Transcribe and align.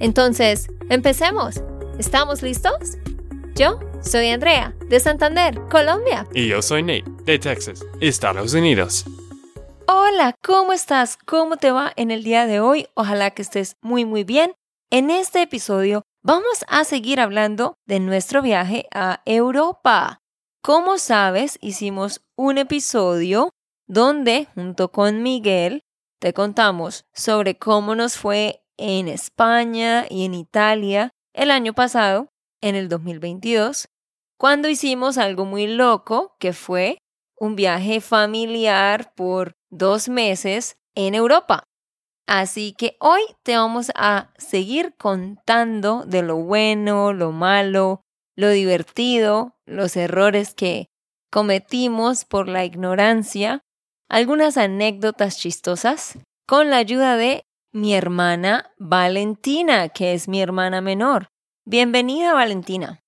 Entonces, 0.00 0.68
empecemos. 0.90 1.62
¿Estamos 1.98 2.42
listos? 2.42 2.98
Yo 3.54 3.78
soy 4.02 4.28
Andrea, 4.30 4.74
de 4.88 4.98
Santander, 4.98 5.60
Colombia. 5.70 6.26
Y 6.34 6.48
yo 6.48 6.60
soy 6.60 6.82
Nate, 6.82 7.04
de 7.24 7.38
Texas, 7.38 7.84
Estados 8.00 8.52
Unidos. 8.54 9.04
Hola, 9.86 10.34
¿cómo 10.42 10.72
estás? 10.72 11.16
¿Cómo 11.16 11.56
te 11.56 11.70
va 11.70 11.92
en 11.96 12.10
el 12.10 12.24
día 12.24 12.46
de 12.46 12.60
hoy? 12.60 12.88
Ojalá 12.94 13.30
que 13.30 13.42
estés 13.42 13.76
muy 13.80 14.04
muy 14.04 14.24
bien. 14.24 14.54
En 14.90 15.10
este 15.10 15.42
episodio 15.42 16.02
vamos 16.22 16.64
a 16.68 16.84
seguir 16.84 17.20
hablando 17.20 17.76
de 17.86 18.00
nuestro 18.00 18.42
viaje 18.42 18.86
a 18.92 19.22
Europa. 19.24 20.20
Como 20.62 20.98
sabes, 20.98 21.58
hicimos 21.60 22.22
un 22.36 22.58
episodio 22.58 23.50
donde, 23.86 24.48
junto 24.54 24.90
con 24.90 25.22
Miguel, 25.22 25.84
te 26.18 26.32
contamos 26.32 27.04
sobre 27.12 27.58
cómo 27.58 27.94
nos 27.94 28.16
fue 28.16 28.63
en 28.76 29.08
España 29.08 30.06
y 30.08 30.24
en 30.24 30.34
Italia 30.34 31.10
el 31.32 31.50
año 31.50 31.72
pasado, 31.72 32.28
en 32.60 32.76
el 32.76 32.88
2022, 32.88 33.86
cuando 34.38 34.68
hicimos 34.68 35.18
algo 35.18 35.44
muy 35.44 35.66
loco, 35.66 36.36
que 36.38 36.52
fue 36.52 36.98
un 37.38 37.56
viaje 37.56 38.00
familiar 38.00 39.12
por 39.14 39.52
dos 39.70 40.08
meses 40.08 40.76
en 40.94 41.14
Europa. 41.14 41.64
Así 42.26 42.72
que 42.72 42.96
hoy 43.00 43.20
te 43.42 43.56
vamos 43.56 43.92
a 43.94 44.32
seguir 44.38 44.94
contando 44.96 46.04
de 46.06 46.22
lo 46.22 46.36
bueno, 46.36 47.12
lo 47.12 47.32
malo, 47.32 48.00
lo 48.36 48.48
divertido, 48.50 49.56
los 49.66 49.96
errores 49.96 50.54
que 50.54 50.86
cometimos 51.30 52.24
por 52.24 52.48
la 52.48 52.64
ignorancia, 52.64 53.60
algunas 54.08 54.56
anécdotas 54.56 55.38
chistosas, 55.38 56.18
con 56.46 56.70
la 56.70 56.78
ayuda 56.78 57.16
de 57.16 57.44
mi 57.74 57.92
hermana 57.92 58.72
Valentina, 58.78 59.88
que 59.88 60.14
es 60.14 60.28
mi 60.28 60.40
hermana 60.40 60.80
menor. 60.80 61.26
Bienvenida, 61.66 62.32
Valentina. 62.32 63.02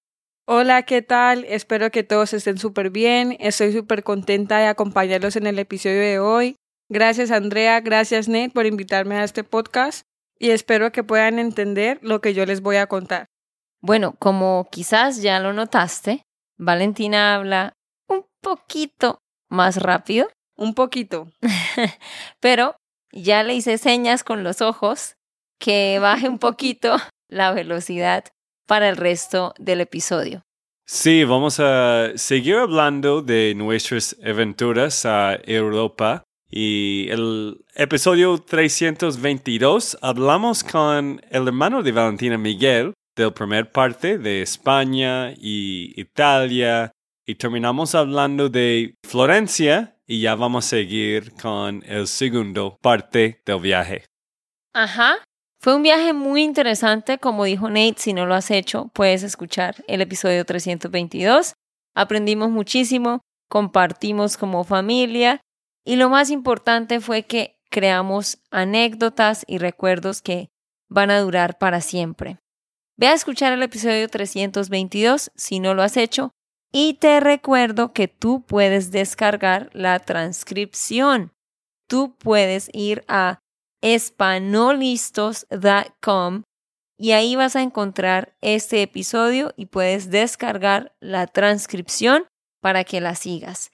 Hola, 0.44 0.82
¿qué 0.82 1.02
tal? 1.02 1.44
Espero 1.44 1.92
que 1.92 2.02
todos 2.02 2.32
estén 2.32 2.58
súper 2.58 2.90
bien. 2.90 3.36
Estoy 3.38 3.72
súper 3.72 4.02
contenta 4.02 4.58
de 4.58 4.66
acompañarlos 4.66 5.36
en 5.36 5.46
el 5.46 5.60
episodio 5.60 6.00
de 6.00 6.18
hoy. 6.18 6.56
Gracias, 6.88 7.30
Andrea. 7.30 7.78
Gracias, 7.80 8.26
Nate, 8.26 8.50
por 8.50 8.66
invitarme 8.66 9.14
a 9.14 9.22
este 9.22 9.44
podcast. 9.44 10.02
Y 10.36 10.50
espero 10.50 10.90
que 10.90 11.04
puedan 11.04 11.38
entender 11.38 12.00
lo 12.02 12.20
que 12.20 12.34
yo 12.34 12.44
les 12.44 12.60
voy 12.60 12.76
a 12.76 12.88
contar. 12.88 13.26
Bueno, 13.80 14.16
como 14.18 14.66
quizás 14.72 15.22
ya 15.22 15.38
lo 15.38 15.52
notaste, 15.52 16.22
Valentina 16.58 17.36
habla 17.36 17.72
un 18.08 18.26
poquito 18.40 19.20
más 19.48 19.76
rápido. 19.80 20.28
Un 20.56 20.74
poquito. 20.74 21.30
Pero 22.40 22.74
ya 23.12 23.42
le 23.42 23.54
hice 23.54 23.78
señas 23.78 24.24
con 24.24 24.44
los 24.44 24.60
ojos 24.60 25.16
que 25.58 25.98
baje 26.00 26.28
un 26.28 26.38
poquito 26.38 26.96
la 27.28 27.52
velocidad 27.52 28.24
para 28.66 28.88
el 28.88 28.96
resto 28.96 29.54
del 29.58 29.80
episodio. 29.80 30.42
Sí, 30.84 31.24
vamos 31.24 31.58
a 31.58 32.12
seguir 32.14 32.56
hablando 32.56 33.20
de 33.20 33.54
nuestras 33.56 34.16
aventuras 34.24 35.04
a 35.04 35.36
Europa. 35.44 36.22
Y 36.48 37.08
el 37.10 37.64
episodio 37.74 38.38
322 38.38 39.98
hablamos 40.00 40.62
con 40.62 41.20
el 41.28 41.48
hermano 41.48 41.82
de 41.82 41.90
Valentina 41.90 42.38
Miguel, 42.38 42.92
del 43.16 43.32
primer 43.32 43.72
parte 43.72 44.18
de 44.18 44.42
España 44.42 45.32
y 45.32 45.92
Italia 46.00 46.92
y 47.26 47.34
terminamos 47.34 47.94
hablando 47.94 48.48
de 48.48 48.94
Florencia 49.02 49.95
y 50.06 50.20
ya 50.20 50.34
vamos 50.34 50.66
a 50.66 50.68
seguir 50.68 51.32
con 51.32 51.82
el 51.86 52.06
segundo 52.06 52.78
parte 52.80 53.42
del 53.44 53.60
viaje. 53.60 54.04
Ajá. 54.72 55.16
Fue 55.60 55.74
un 55.74 55.82
viaje 55.82 56.12
muy 56.12 56.42
interesante, 56.42 57.18
como 57.18 57.44
dijo 57.44 57.68
Nate, 57.68 57.96
si 57.96 58.12
no 58.12 58.26
lo 58.26 58.34
has 58.34 58.50
hecho, 58.50 58.90
puedes 58.92 59.22
escuchar 59.22 59.84
el 59.88 60.00
episodio 60.00 60.44
322. 60.44 61.54
Aprendimos 61.94 62.50
muchísimo, 62.50 63.20
compartimos 63.48 64.36
como 64.36 64.64
familia 64.64 65.40
y 65.84 65.96
lo 65.96 66.08
más 66.08 66.30
importante 66.30 67.00
fue 67.00 67.24
que 67.24 67.58
creamos 67.70 68.38
anécdotas 68.50 69.44
y 69.48 69.58
recuerdos 69.58 70.22
que 70.22 70.50
van 70.88 71.10
a 71.10 71.20
durar 71.20 71.58
para 71.58 71.80
siempre. 71.80 72.38
Ve 72.96 73.08
a 73.08 73.14
escuchar 73.14 73.52
el 73.52 73.62
episodio 73.62 74.08
322 74.08 75.32
si 75.34 75.58
no 75.58 75.74
lo 75.74 75.82
has 75.82 75.96
hecho 75.96 76.35
y 76.72 76.94
te 76.94 77.20
recuerdo 77.20 77.92
que 77.92 78.08
tú 78.08 78.42
puedes 78.42 78.90
descargar 78.90 79.68
la 79.72 79.98
transcripción. 79.98 81.32
Tú 81.88 82.16
puedes 82.16 82.70
ir 82.72 83.04
a 83.08 83.40
espanolistos.com 83.82 86.42
y 86.98 87.12
ahí 87.12 87.36
vas 87.36 87.56
a 87.56 87.62
encontrar 87.62 88.34
este 88.40 88.80
episodio 88.82 89.52
y 89.56 89.66
puedes 89.66 90.10
descargar 90.10 90.94
la 91.00 91.26
transcripción 91.26 92.26
para 92.60 92.84
que 92.84 93.00
la 93.00 93.14
sigas. 93.14 93.70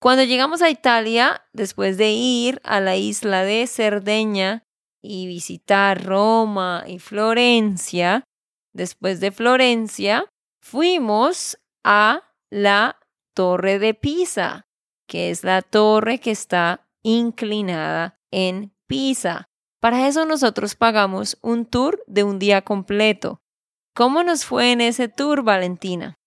Cuando 0.00 0.24
llegamos 0.24 0.62
a 0.62 0.70
Italia, 0.70 1.42
después 1.52 1.98
de 1.98 2.12
ir 2.12 2.60
a 2.64 2.80
la 2.80 2.96
isla 2.96 3.44
de 3.44 3.66
Cerdeña 3.66 4.62
y 5.02 5.26
visitar 5.26 6.02
Roma 6.04 6.84
y 6.86 6.98
Florencia, 6.98 8.24
Después 8.72 9.20
de 9.20 9.32
Florencia, 9.32 10.26
fuimos 10.62 11.58
a 11.84 12.22
la 12.50 12.98
Torre 13.34 13.78
de 13.78 13.94
Pisa, 13.94 14.66
que 15.06 15.30
es 15.30 15.44
la 15.44 15.62
torre 15.62 16.18
que 16.18 16.30
está 16.30 16.88
inclinada 17.02 18.18
en 18.30 18.74
Pisa. 18.86 19.48
Para 19.80 20.06
eso 20.08 20.26
nosotros 20.26 20.74
pagamos 20.74 21.38
un 21.42 21.64
tour 21.64 22.02
de 22.06 22.24
un 22.24 22.38
día 22.38 22.62
completo. 22.62 23.40
¿Cómo 23.94 24.22
nos 24.22 24.44
fue 24.44 24.72
en 24.72 24.80
ese 24.80 25.08
tour, 25.08 25.42
Valentina? 25.42 26.18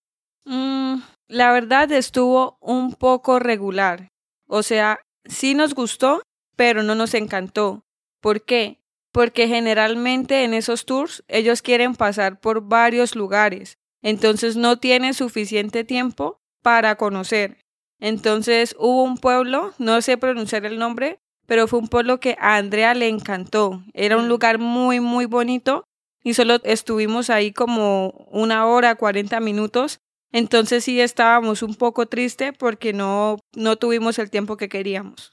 Mm, 0.44 0.96
la 1.28 1.52
verdad 1.52 1.90
estuvo 1.92 2.58
un 2.60 2.94
poco 2.94 3.38
regular. 3.38 4.08
O 4.46 4.62
sea, 4.62 5.00
sí 5.24 5.54
nos 5.54 5.74
gustó, 5.74 6.22
pero 6.56 6.82
no 6.82 6.94
nos 6.94 7.14
encantó. 7.14 7.84
¿Por 8.20 8.44
qué? 8.44 8.84
porque 9.14 9.46
generalmente 9.46 10.42
en 10.42 10.54
esos 10.54 10.86
tours 10.86 11.22
ellos 11.28 11.62
quieren 11.62 11.94
pasar 11.94 12.40
por 12.40 12.62
varios 12.62 13.14
lugares, 13.14 13.78
entonces 14.04 14.54
no 14.56 14.78
tienen 14.78 15.14
suficiente 15.14 15.82
tiempo 15.82 16.38
para 16.62 16.96
conocer. 16.96 17.56
Entonces 17.98 18.76
hubo 18.78 19.02
un 19.02 19.16
pueblo, 19.16 19.72
no 19.78 20.00
sé 20.02 20.18
pronunciar 20.18 20.66
el 20.66 20.78
nombre, 20.78 21.18
pero 21.46 21.66
fue 21.66 21.78
un 21.78 21.88
pueblo 21.88 22.20
que 22.20 22.36
a 22.38 22.56
Andrea 22.56 22.92
le 22.92 23.08
encantó. 23.08 23.82
Era 23.94 24.18
un 24.18 24.28
lugar 24.28 24.58
muy, 24.58 25.00
muy 25.00 25.24
bonito 25.24 25.84
y 26.22 26.34
solo 26.34 26.58
estuvimos 26.64 27.30
ahí 27.30 27.50
como 27.50 28.10
una 28.30 28.66
hora, 28.66 28.94
cuarenta 28.94 29.40
minutos. 29.40 30.00
Entonces 30.32 30.84
sí 30.84 31.00
estábamos 31.00 31.62
un 31.62 31.74
poco 31.74 32.06
tristes 32.06 32.52
porque 32.58 32.92
no, 32.92 33.38
no 33.54 33.76
tuvimos 33.76 34.18
el 34.18 34.30
tiempo 34.30 34.58
que 34.58 34.68
queríamos. 34.68 35.32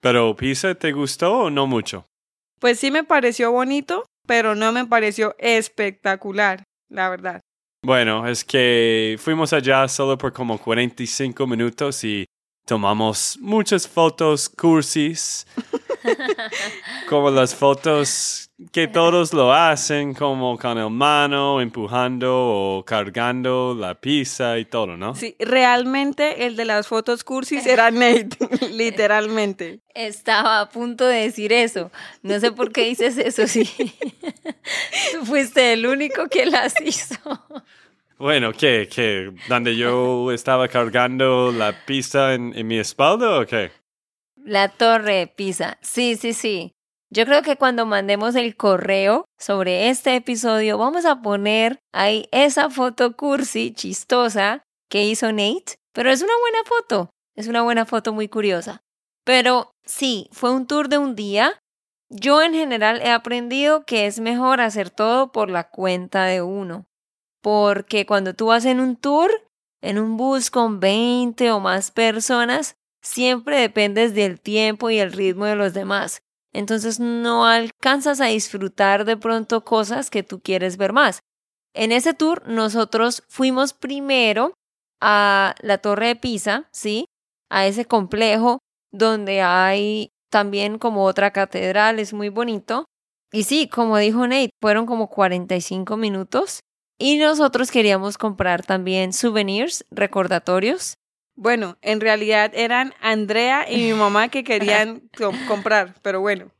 ¿Pero 0.00 0.36
Pisa 0.36 0.74
te 0.74 0.92
gustó 0.92 1.44
o 1.44 1.50
no 1.50 1.66
mucho? 1.66 2.04
Pues 2.60 2.78
sí 2.78 2.90
me 2.90 3.04
pareció 3.04 3.50
bonito, 3.50 4.04
pero 4.26 4.54
no 4.54 4.72
me 4.72 4.84
pareció 4.84 5.34
espectacular, 5.38 6.64
la 6.90 7.08
verdad. 7.08 7.40
Bueno, 7.84 8.26
es 8.26 8.42
que 8.42 9.18
fuimos 9.20 9.52
allá 9.52 9.86
solo 9.88 10.16
por 10.16 10.32
como 10.32 10.56
45 10.56 11.46
minutos 11.46 12.02
y 12.02 12.24
tomamos 12.64 13.36
muchas 13.42 13.86
fotos 13.86 14.48
cursis, 14.48 15.46
como 17.08 17.30
las 17.30 17.54
fotos 17.54 18.50
que 18.72 18.86
todos 18.86 19.32
lo 19.32 19.52
hacen, 19.52 20.14
como 20.14 20.56
con 20.58 20.78
el 20.78 20.90
mano 20.90 21.60
empujando 21.60 22.30
o 22.32 22.84
cargando 22.84 23.76
la 23.78 23.94
pizza 23.94 24.58
y 24.58 24.64
todo, 24.64 24.96
¿no? 24.96 25.14
Sí, 25.14 25.34
realmente 25.38 26.46
el 26.46 26.56
de 26.56 26.64
las 26.64 26.86
fotos 26.86 27.24
cursis 27.24 27.66
era 27.66 27.90
Nate, 27.90 28.36
literalmente. 28.72 29.80
Estaba 29.94 30.60
a 30.60 30.68
punto 30.68 31.06
de 31.06 31.22
decir 31.22 31.52
eso. 31.52 31.90
No 32.22 32.38
sé 32.40 32.52
por 32.52 32.72
qué 32.72 32.84
dices 32.84 33.18
eso, 33.18 33.46
sí. 33.46 33.64
Tú 35.12 35.24
fuiste 35.24 35.72
el 35.72 35.86
único 35.86 36.28
que 36.28 36.46
las 36.46 36.74
hizo. 36.80 37.16
Bueno, 38.18 38.52
¿qué? 38.52 38.88
¿Qué? 38.92 39.32
¿Donde 39.48 39.76
yo 39.76 40.30
estaba 40.32 40.68
cargando 40.68 41.52
la 41.52 41.84
pizza 41.84 42.34
en, 42.34 42.56
en 42.56 42.66
mi 42.66 42.78
espalda 42.78 43.40
o 43.40 43.46
qué? 43.46 43.83
La 44.44 44.68
torre 44.68 45.32
Pisa. 45.34 45.78
Sí, 45.80 46.16
sí, 46.16 46.34
sí. 46.34 46.72
Yo 47.10 47.24
creo 47.24 47.40
que 47.40 47.56
cuando 47.56 47.86
mandemos 47.86 48.34
el 48.34 48.56
correo 48.56 49.24
sobre 49.38 49.88
este 49.88 50.16
episodio, 50.16 50.76
vamos 50.76 51.06
a 51.06 51.22
poner 51.22 51.78
ahí 51.94 52.28
esa 52.30 52.68
foto 52.68 53.16
cursi, 53.16 53.72
chistosa, 53.72 54.62
que 54.90 55.04
hizo 55.04 55.32
Nate. 55.32 55.76
Pero 55.94 56.10
es 56.10 56.20
una 56.20 56.34
buena 56.38 56.58
foto. 56.66 57.10
Es 57.34 57.48
una 57.48 57.62
buena 57.62 57.86
foto 57.86 58.12
muy 58.12 58.28
curiosa. 58.28 58.82
Pero 59.24 59.70
sí, 59.86 60.28
fue 60.30 60.52
un 60.52 60.66
tour 60.66 60.90
de 60.90 60.98
un 60.98 61.14
día. 61.14 61.58
Yo 62.10 62.42
en 62.42 62.52
general 62.52 63.00
he 63.00 63.10
aprendido 63.10 63.84
que 63.86 64.06
es 64.06 64.20
mejor 64.20 64.60
hacer 64.60 64.90
todo 64.90 65.32
por 65.32 65.48
la 65.48 65.70
cuenta 65.70 66.24
de 66.24 66.42
uno. 66.42 66.84
Porque 67.40 68.04
cuando 68.04 68.34
tú 68.34 68.46
vas 68.46 68.66
en 68.66 68.80
un 68.80 68.96
tour, 68.96 69.30
en 69.80 69.98
un 69.98 70.18
bus 70.18 70.50
con 70.50 70.80
20 70.80 71.50
o 71.50 71.60
más 71.60 71.90
personas, 71.90 72.76
siempre 73.04 73.60
dependes 73.60 74.14
del 74.14 74.40
tiempo 74.40 74.90
y 74.90 74.98
el 74.98 75.12
ritmo 75.12 75.44
de 75.44 75.54
los 75.54 75.74
demás. 75.74 76.22
Entonces 76.52 76.98
no 77.00 77.46
alcanzas 77.46 78.20
a 78.20 78.26
disfrutar 78.26 79.04
de 79.04 79.16
pronto 79.16 79.64
cosas 79.64 80.10
que 80.10 80.22
tú 80.22 80.40
quieres 80.40 80.76
ver 80.76 80.92
más. 80.92 81.20
En 81.74 81.92
ese 81.92 82.14
tour 82.14 82.46
nosotros 82.48 83.22
fuimos 83.28 83.72
primero 83.72 84.54
a 85.00 85.54
la 85.60 85.78
Torre 85.78 86.08
de 86.08 86.16
Pisa, 86.16 86.68
¿sí? 86.72 87.06
A 87.50 87.66
ese 87.66 87.84
complejo 87.84 88.60
donde 88.92 89.42
hay 89.42 90.10
también 90.30 90.78
como 90.78 91.04
otra 91.04 91.32
catedral, 91.32 91.98
es 91.98 92.12
muy 92.12 92.28
bonito. 92.28 92.86
Y 93.32 93.42
sí, 93.42 93.68
como 93.68 93.98
dijo 93.98 94.26
Nate, 94.26 94.50
fueron 94.60 94.86
como 94.86 95.10
45 95.10 95.96
minutos 95.96 96.60
y 96.98 97.18
nosotros 97.18 97.72
queríamos 97.72 98.16
comprar 98.16 98.64
también 98.64 99.12
souvenirs, 99.12 99.84
recordatorios. 99.90 100.94
Bueno, 101.36 101.78
en 101.82 102.00
realidad 102.00 102.52
eran 102.54 102.94
Andrea 103.00 103.66
y 103.68 103.76
mi 103.76 103.92
mamá 103.92 104.28
que 104.28 104.44
querían 104.44 105.10
comprar, 105.48 105.94
pero 106.02 106.20
bueno. 106.20 106.50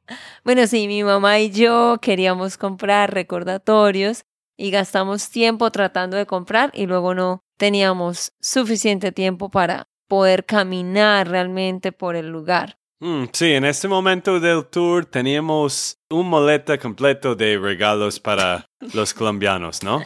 Bueno, 0.45 0.67
sí, 0.67 0.89
mi 0.89 1.05
mamá 1.05 1.39
y 1.39 1.51
yo 1.51 1.99
queríamos 2.03 2.59
comprar 2.59 3.15
recordatorios 3.15 4.25
y 4.57 4.71
gastamos 4.71 5.31
tiempo 5.31 5.71
tratando 5.71 6.17
de 6.17 6.27
comprar 6.27 6.71
y 6.75 6.87
luego 6.87 7.15
no 7.15 7.45
teníamos 7.57 8.33
suficiente 8.41 9.13
tiempo 9.13 9.51
para 9.51 9.89
poder 10.09 10.45
caminar 10.45 11.29
realmente 11.29 11.93
por 11.93 12.17
el 12.17 12.29
lugar. 12.29 12.79
Mm, 13.01 13.25
sí, 13.33 13.53
en 13.53 13.65
este 13.65 13.89
momento 13.89 14.41
del 14.41 14.67
tour 14.67 15.05
teníamos 15.07 15.99
un 16.11 16.31
maleta 16.31 16.79
completo 16.79 17.35
de 17.35 17.59
regalos 17.59 18.19
para 18.19 18.67
los 18.93 19.13
colombianos, 19.15 19.83
¿no? 19.83 20.03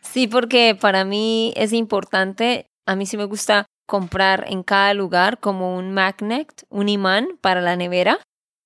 Sí, 0.00 0.26
porque 0.26 0.76
para 0.78 1.04
mí 1.04 1.52
es 1.56 1.72
importante, 1.72 2.69
a 2.90 2.96
mí 2.96 3.06
sí 3.06 3.16
me 3.16 3.24
gusta 3.24 3.66
comprar 3.86 4.46
en 4.48 4.64
cada 4.64 4.94
lugar 4.94 5.38
como 5.38 5.76
un 5.76 5.92
magnet, 5.92 6.66
un 6.70 6.88
imán 6.88 7.38
para 7.40 7.60
la 7.60 7.76
nevera 7.76 8.18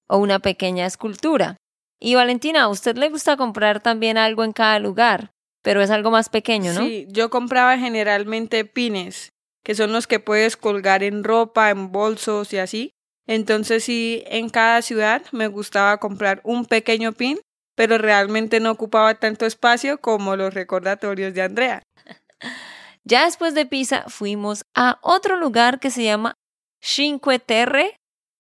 o 0.08 0.16
una 0.16 0.38
pequeña 0.38 0.86
escultura. 0.86 1.56
Y 2.00 2.14
Valentina, 2.14 2.62
¿a 2.62 2.68
usted 2.68 2.96
le 2.96 3.10
gusta 3.10 3.36
comprar 3.36 3.82
también 3.82 4.16
algo 4.16 4.42
en 4.42 4.52
cada 4.52 4.78
lugar? 4.78 5.30
Pero 5.62 5.82
es 5.82 5.90
algo 5.90 6.10
más 6.10 6.30
pequeño, 6.30 6.72
¿no? 6.72 6.80
Sí, 6.80 7.06
yo 7.10 7.28
compraba 7.28 7.76
generalmente 7.76 8.64
pines, 8.64 9.28
que 9.62 9.74
son 9.74 9.92
los 9.92 10.06
que 10.06 10.20
puedes 10.20 10.56
colgar 10.56 11.02
en 11.02 11.22
ropa, 11.22 11.68
en 11.68 11.92
bolsos 11.92 12.50
y 12.54 12.58
así. 12.58 12.90
Entonces 13.26 13.84
sí, 13.84 14.24
en 14.26 14.48
cada 14.48 14.80
ciudad 14.80 15.22
me 15.32 15.48
gustaba 15.48 15.98
comprar 15.98 16.40
un 16.44 16.64
pequeño 16.64 17.12
pin, 17.12 17.40
pero 17.74 17.98
realmente 17.98 18.58
no 18.58 18.70
ocupaba 18.70 19.16
tanto 19.16 19.44
espacio 19.44 20.00
como 20.00 20.34
los 20.34 20.54
recordatorios 20.54 21.34
de 21.34 21.42
Andrea. 21.42 21.82
Ya 23.06 23.24
después 23.24 23.54
de 23.54 23.66
Pisa 23.66 24.04
fuimos 24.08 24.64
a 24.74 24.98
otro 25.02 25.36
lugar 25.36 25.78
que 25.78 25.90
se 25.90 26.04
llama 26.04 26.34
Cinque 26.80 27.38
Terre 27.38 27.96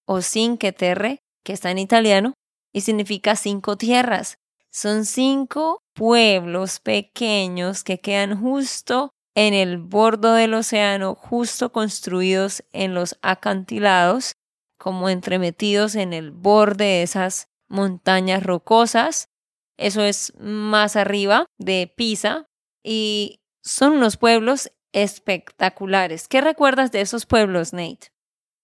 o 0.06 0.22
Cinque 0.22 0.72
Terre, 0.72 1.18
que 1.44 1.52
está 1.52 1.70
en 1.70 1.78
italiano 1.78 2.34
y 2.72 2.80
significa 2.80 3.36
cinco 3.36 3.76
tierras. 3.76 4.36
Son 4.70 5.04
cinco 5.04 5.80
pueblos 5.94 6.80
pequeños 6.80 7.84
que 7.84 8.00
quedan 8.00 8.40
justo 8.40 9.10
en 9.36 9.52
el 9.52 9.78
borde 9.78 10.30
del 10.30 10.54
océano, 10.54 11.14
justo 11.14 11.70
construidos 11.72 12.64
en 12.72 12.94
los 12.94 13.18
acantilados, 13.22 14.32
como 14.78 15.08
entremetidos 15.08 15.94
en 15.94 16.12
el 16.12 16.30
borde 16.30 16.84
de 16.84 17.02
esas 17.02 17.46
montañas 17.68 18.42
rocosas. 18.42 19.28
Eso 19.76 20.02
es 20.02 20.32
más 20.38 20.96
arriba 20.96 21.46
de 21.58 21.92
Pisa 21.94 22.46
y 22.82 23.40
son 23.64 23.94
unos 23.94 24.16
pueblos 24.16 24.70
espectaculares. 24.92 26.28
¿Qué 26.28 26.40
recuerdas 26.40 26.92
de 26.92 27.00
esos 27.00 27.26
pueblos, 27.26 27.72
Nate? 27.72 28.12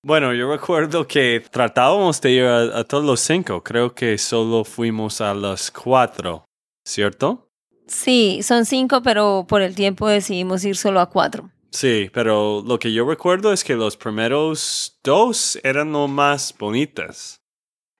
Bueno, 0.02 0.32
yo 0.32 0.50
recuerdo 0.50 1.06
que 1.06 1.42
tratábamos 1.50 2.20
de 2.20 2.30
ir 2.30 2.44
a, 2.44 2.84
todos 2.84 3.04
los 3.04 3.20
cinco. 3.20 3.62
Creo 3.62 3.94
que 3.94 4.16
solo 4.16 4.64
fuimos 4.64 5.20
a 5.20 5.34
los 5.34 5.70
cuatro, 5.70 6.44
¿cierto? 6.86 7.48
Sí, 7.86 8.40
son 8.42 8.64
cinco, 8.64 9.02
pero 9.02 9.44
por 9.48 9.60
el 9.60 9.74
tiempo 9.74 10.08
decidimos 10.08 10.64
ir 10.64 10.76
solo 10.76 11.00
a 11.00 11.10
cuatro. 11.10 11.50
Sí, 11.70 12.10
pero 12.12 12.62
lo 12.66 12.78
que 12.78 12.92
yo 12.92 13.06
recuerdo 13.06 13.52
es 13.52 13.62
que 13.62 13.74
los 13.74 13.96
primeros 13.96 14.98
dos 15.04 15.58
eran 15.62 15.92
lo 15.92 16.08
más 16.08 16.54
bonitas. 16.58 17.40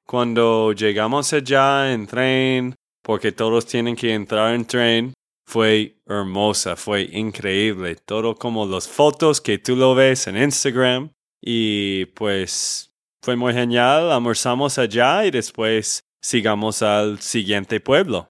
Cuando 0.07 0.73
llegamos 0.73 1.33
allá 1.33 1.93
en 1.93 2.07
tren, 2.07 2.75
porque 3.03 3.31
todos 3.31 3.67
tienen 3.67 3.95
que 3.95 4.15
entrar 4.15 4.55
en 4.55 4.65
tren, 4.65 5.13
fue 5.51 6.01
hermosa, 6.07 6.77
fue 6.77 7.03
increíble. 7.13 7.97
Todo 7.97 8.37
como 8.37 8.67
las 8.67 8.87
fotos 8.87 9.41
que 9.41 9.59
tú 9.59 9.75
lo 9.75 9.97
ves 9.97 10.29
en 10.29 10.37
Instagram 10.37 11.11
y 11.43 12.07
pues 12.07 12.95
fue 13.21 13.35
muy 13.35 13.53
genial, 13.53 14.13
almorzamos 14.13 14.79
allá 14.79 15.27
y 15.27 15.33
después 15.33 16.05
sigamos 16.23 16.83
al 16.83 17.19
siguiente 17.19 17.81
pueblo. 17.81 18.29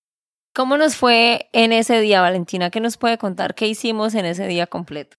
¿Cómo 0.54 0.78
nos 0.78 0.96
fue 0.96 1.50
en 1.52 1.72
ese 1.72 2.00
día, 2.00 2.22
Valentina? 2.22 2.70
¿Qué 2.70 2.80
nos 2.80 2.96
puede 2.96 3.18
contar? 3.18 3.54
¿Qué 3.54 3.66
hicimos 3.66 4.14
en 4.14 4.24
ese 4.24 4.46
día 4.46 4.66
completo? 4.66 5.16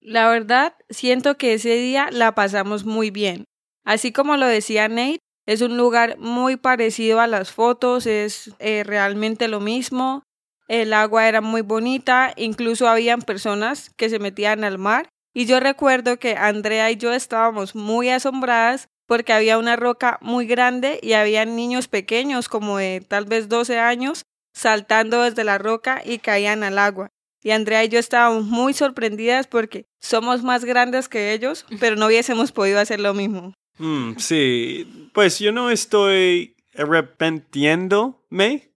La 0.00 0.28
verdad, 0.28 0.74
siento 0.90 1.36
que 1.38 1.54
ese 1.54 1.76
día 1.76 2.08
la 2.10 2.34
pasamos 2.34 2.84
muy 2.84 3.10
bien. 3.10 3.44
Así 3.84 4.12
como 4.12 4.36
lo 4.36 4.46
decía 4.46 4.88
Nate, 4.88 5.20
es 5.46 5.60
un 5.60 5.76
lugar 5.76 6.18
muy 6.18 6.56
parecido 6.56 7.20
a 7.20 7.28
las 7.28 7.52
fotos, 7.52 8.06
es 8.06 8.52
eh, 8.58 8.82
realmente 8.84 9.46
lo 9.46 9.60
mismo. 9.60 10.24
El 10.68 10.92
agua 10.92 11.28
era 11.28 11.40
muy 11.40 11.60
bonita, 11.60 12.32
incluso 12.36 12.88
habían 12.88 13.20
personas 13.22 13.90
que 13.96 14.08
se 14.08 14.18
metían 14.18 14.64
al 14.64 14.78
mar 14.78 15.08
y 15.34 15.46
yo 15.46 15.58
recuerdo 15.58 16.18
que 16.18 16.36
Andrea 16.36 16.90
y 16.92 16.96
yo 16.96 17.12
estábamos 17.12 17.74
muy 17.74 18.08
asombradas 18.08 18.88
porque 19.06 19.32
había 19.32 19.58
una 19.58 19.74
roca 19.74 20.18
muy 20.22 20.46
grande 20.46 21.00
y 21.02 21.14
había 21.14 21.44
niños 21.44 21.88
pequeños 21.88 22.48
como 22.48 22.78
de 22.78 23.04
tal 23.06 23.26
vez 23.26 23.48
12 23.48 23.78
años 23.78 24.22
saltando 24.54 25.22
desde 25.22 25.42
la 25.42 25.58
roca 25.58 26.02
y 26.04 26.18
caían 26.18 26.62
al 26.62 26.78
agua. 26.78 27.08
Y 27.42 27.50
Andrea 27.50 27.84
y 27.84 27.88
yo 27.88 27.98
estábamos 27.98 28.44
muy 28.44 28.72
sorprendidas 28.72 29.48
porque 29.48 29.84
somos 30.00 30.44
más 30.44 30.64
grandes 30.64 31.08
que 31.08 31.32
ellos, 31.32 31.66
pero 31.80 31.96
no 31.96 32.06
hubiésemos 32.06 32.52
podido 32.52 32.78
hacer 32.78 33.00
lo 33.00 33.12
mismo. 33.12 33.52
Mm, 33.78 34.12
sí, 34.18 35.10
pues 35.12 35.40
yo 35.40 35.50
no 35.50 35.68
estoy 35.70 36.54
arrepentiéndome. 36.76 38.70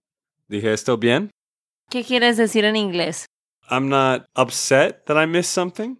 ¿Dije 0.49 0.73
esto 0.73 0.97
bien? 0.97 1.31
¿Qué 1.89 2.03
quieres 2.03 2.37
decir 2.37 2.65
en 2.65 2.75
inglés? 2.75 3.25
I'm 3.69 3.89
not 3.89 4.27
upset 4.35 5.05
that 5.05 5.21
I 5.21 5.25
missed 5.25 5.51
something. 5.51 5.97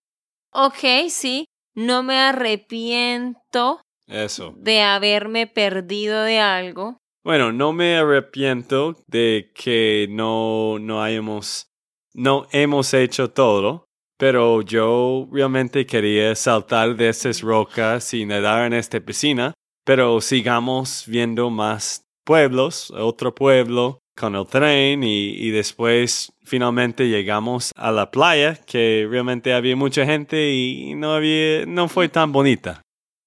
Ok, 0.51 1.09
sí, 1.09 1.45
no 1.75 2.03
me 2.03 2.17
arrepiento 2.19 3.81
Eso. 4.07 4.53
de 4.57 4.81
haberme 4.81 5.47
perdido 5.47 6.23
de 6.23 6.39
algo. 6.39 6.97
Bueno, 7.23 7.51
no 7.51 7.73
me 7.73 7.97
arrepiento 7.97 8.95
de 9.07 9.51
que 9.55 10.07
no, 10.09 10.77
no 10.79 11.01
hayamos, 11.01 11.67
no 12.13 12.47
hemos 12.51 12.93
hecho 12.93 13.31
todo, 13.31 13.85
pero 14.17 14.61
yo 14.61 15.27
realmente 15.31 15.85
quería 15.85 16.35
saltar 16.35 16.95
de 16.95 17.09
esas 17.09 17.41
rocas 17.41 18.13
y 18.13 18.25
nadar 18.25 18.65
en 18.65 18.73
esta 18.73 18.99
piscina, 18.99 19.53
pero 19.85 20.21
sigamos 20.21 21.05
viendo 21.07 21.49
más 21.49 22.03
pueblos, 22.25 22.91
otro 22.91 23.33
pueblo, 23.33 23.99
con 24.19 24.35
el 24.35 24.45
tren 24.45 25.01
y, 25.03 25.49
después 25.51 26.31
finalmente 26.43 27.07
llegamos 27.07 27.71
a 27.75 27.91
la 27.91 28.11
playa 28.11 28.55
que 28.65 29.07
realmente 29.09 29.53
había 29.53 29.75
mucha 29.75 30.05
gente 30.05 30.51
y 30.51 30.93
no 30.95 31.13
había 31.13 31.65
no 31.65 31.87
fue 31.87 32.09
tan 32.09 32.31
bonita. 32.31 32.81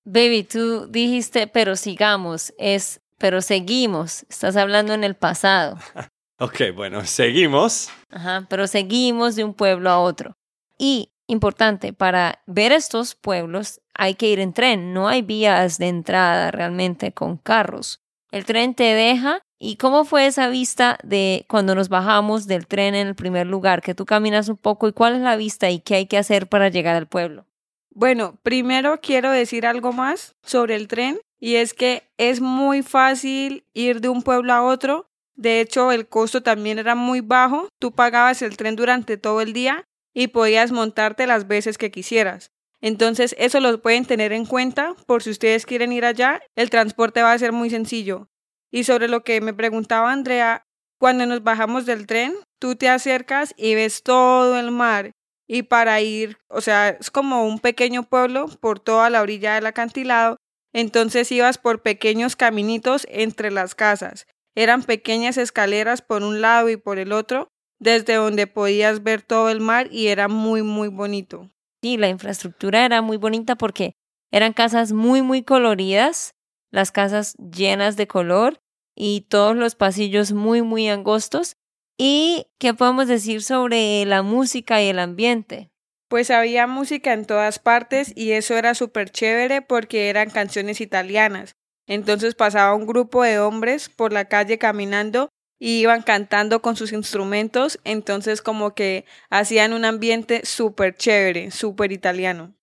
Baby, 0.05 0.45
tú 0.45 0.87
dijiste 0.89 1.47
pero 1.47 1.77
sigamos, 1.77 2.53
es 2.59 3.01
pero 3.19 3.41
seguimos, 3.41 4.25
estás 4.29 4.57
hablando 4.57 4.93
en 4.95 5.05
el 5.05 5.15
pasado. 5.15 5.79
ok, 6.39 6.75
bueno, 6.75 7.05
seguimos. 7.05 7.89
Ajá, 8.11 8.47
pero 8.51 8.67
seguimos 8.67 9.37
de 9.37 9.45
un 9.45 9.55
pueblo 9.55 9.91
a 9.91 9.99
otro. 9.99 10.35
Y 10.77 11.11
importante, 11.29 11.93
para 11.93 12.43
ver 12.47 12.73
estos 12.73 13.15
pueblos 13.15 13.81
hay 13.95 14.15
que 14.15 14.29
ir 14.29 14.41
en 14.41 14.53
tren, 14.53 14.93
no 14.93 15.09
hay 15.09 15.23
vías 15.23 15.79
de 15.79 15.89
entrada 15.89 16.51
realmente 16.51 17.13
con 17.13 17.37
carros. 17.37 18.01
El 18.33 18.45
tren 18.45 18.75
te 18.75 18.85
deja 18.85 19.43
¿Y 19.65 19.77
cómo 19.77 20.05
fue 20.05 20.27
esa 20.27 20.49
vista 20.49 20.99
de 21.05 21.47
cuando 21.49 21.77
nos 21.77 21.89
bajamos 21.89 22.49
del 22.49 22.67
tren 22.67 22.97
en 22.97 23.07
el 23.07 23.15
primer 23.15 23.47
lugar? 23.47 23.81
Que 23.81 23.95
tú 23.95 24.05
caminas 24.05 24.49
un 24.49 24.57
poco 24.57 24.89
y 24.89 24.93
cuál 24.93 25.15
es 25.15 25.21
la 25.21 25.37
vista 25.37 25.71
y 25.71 25.79
qué 25.79 25.95
hay 25.95 26.07
que 26.07 26.19
hacer 26.19 26.49
para 26.49 26.69
llegar 26.69 26.97
al 26.97 27.07
pueblo. 27.07 27.47
Bueno, 27.95 28.41
primero 28.43 29.01
quiero 29.01 29.31
decir 29.31 29.65
algo 29.65 29.93
más 29.93 30.35
sobre 30.43 30.75
el 30.75 30.89
tren 30.89 31.21
y 31.39 31.55
es 31.55 31.75
que 31.75 32.03
es 32.19 32.41
muy 32.41 32.83
fácil 32.83 33.65
ir 33.73 34.01
de 34.01 34.09
un 34.09 34.25
pueblo 34.25 34.53
a 34.53 34.65
otro. 34.65 35.07
De 35.37 35.61
hecho, 35.61 35.93
el 35.93 36.09
costo 36.09 36.43
también 36.43 36.81
era 36.81 36.97
muy 36.97 37.21
bajo. 37.21 37.69
Tú 37.79 37.93
pagabas 37.93 38.43
el 38.43 38.57
tren 38.57 38.75
durante 38.75 39.17
todo 39.17 39.43
el 39.43 39.53
día 39.53 39.85
y 40.13 40.27
podías 40.27 40.73
montarte 40.73 41.29
las 41.29 41.47
veces 41.47 41.79
que 41.79 41.93
quisieras. 41.93 42.51
Entonces, 42.81 43.37
eso 43.39 43.61
lo 43.61 43.81
pueden 43.81 44.07
tener 44.07 44.33
en 44.33 44.45
cuenta 44.45 44.97
por 45.07 45.23
si 45.23 45.31
ustedes 45.31 45.67
quieren 45.67 45.93
ir 45.93 46.05
allá. 46.05 46.43
El 46.57 46.69
transporte 46.69 47.23
va 47.23 47.33
a 47.33 47.39
ser 47.39 47.53
muy 47.53 47.71
sencillo. 47.71 48.29
Y 48.73 48.85
sobre 48.85 49.07
lo 49.07 49.23
que 49.23 49.41
me 49.41 49.53
preguntaba 49.53 50.11
Andrea, 50.11 50.65
cuando 50.99 51.27
nos 51.27 51.43
bajamos 51.43 51.85
del 51.85 52.07
tren, 52.07 52.35
tú 52.59 52.75
te 52.75 52.89
acercas 52.89 53.55
y 53.57 53.75
ves 53.75 54.03
todo 54.03 54.59
el 54.59 54.71
mar. 54.71 55.13
Y 55.47 55.65
para 55.65 56.01
ir, 56.01 56.39
o 56.49 56.61
sea, 56.61 56.89
es 56.89 57.11
como 57.11 57.45
un 57.45 57.59
pequeño 57.59 58.05
pueblo 58.05 58.47
por 58.61 58.81
toda 58.81 59.11
la 59.11 59.21
orilla 59.21 59.55
del 59.55 59.67
acantilado. 59.67 60.37
Entonces 60.73 61.31
ibas 61.31 61.59
por 61.59 61.83
pequeños 61.83 62.35
caminitos 62.35 63.07
entre 63.11 63.51
las 63.51 63.75
casas. 63.75 64.27
Eran 64.55 64.85
pequeñas 64.85 65.37
escaleras 65.37 66.01
por 66.01 66.23
un 66.23 66.41
lado 66.41 66.71
y 66.71 66.77
por 66.79 66.99
el 66.99 67.13
otro, 67.13 67.49
desde 67.79 68.15
donde 68.15 68.47
podías 68.47 69.03
ver 69.03 69.23
todo 69.23 69.51
el 69.51 69.61
mar 69.61 69.89
y 69.91 70.07
era 70.07 70.29
muy, 70.29 70.63
muy 70.63 70.89
bonito. 70.89 71.51
Sí, 71.83 71.97
la 71.99 72.09
infraestructura 72.09 72.87
era 72.87 73.03
muy 73.03 73.17
bonita 73.19 73.57
porque 73.57 73.93
eran 74.31 74.53
casas 74.53 74.93
muy, 74.93 75.21
muy 75.21 75.43
coloridas, 75.43 76.33
las 76.71 76.93
casas 76.93 77.35
llenas 77.37 77.97
de 77.97 78.07
color 78.07 78.62
y 78.95 79.23
todos 79.23 79.57
los 79.57 79.75
pasillos 79.75 80.33
muy, 80.33 80.63
muy 80.63 80.89
angostos. 80.89 81.57
¿Y 81.99 82.47
qué 82.59 82.75
podemos 82.75 83.09
decir 83.09 83.43
sobre 83.43 84.05
la 84.07 84.23
música 84.23 84.83
y 84.83 84.89
el 84.89 84.99
ambiente? 84.99 85.71
Pues 86.09 86.31
había 86.31 86.67
música 86.67 87.13
en 87.13 87.25
todas 87.25 87.59
partes 87.59 88.13
y 88.15 88.33
eso 88.33 88.55
era 88.57 88.75
súper 88.75 89.11
chévere 89.11 89.63
porque 89.63 90.09
eran 90.09 90.31
canciones 90.31 90.81
italianas. 90.81 91.53
Entonces 91.87 92.35
pasaba 92.35 92.75
un 92.75 92.87
grupo 92.87 93.23
de 93.23 93.39
hombres 93.39 93.89
por 93.89 94.13
la 94.13 94.27
calle 94.27 94.59
caminando 94.59 95.29
y 95.59 95.81
iban 95.81 96.03
cantando 96.03 96.61
con 96.61 96.75
sus 96.75 96.93
instrumentos, 96.93 97.79
entonces 97.85 98.43
como 98.43 98.75
que 98.75 99.05
hacían 99.31 99.73
un 99.73 99.85
ambiente 99.85 100.45
súper 100.45 100.97
chévere, 100.97 101.53
súper 101.53 101.93
italiano. 101.93 102.55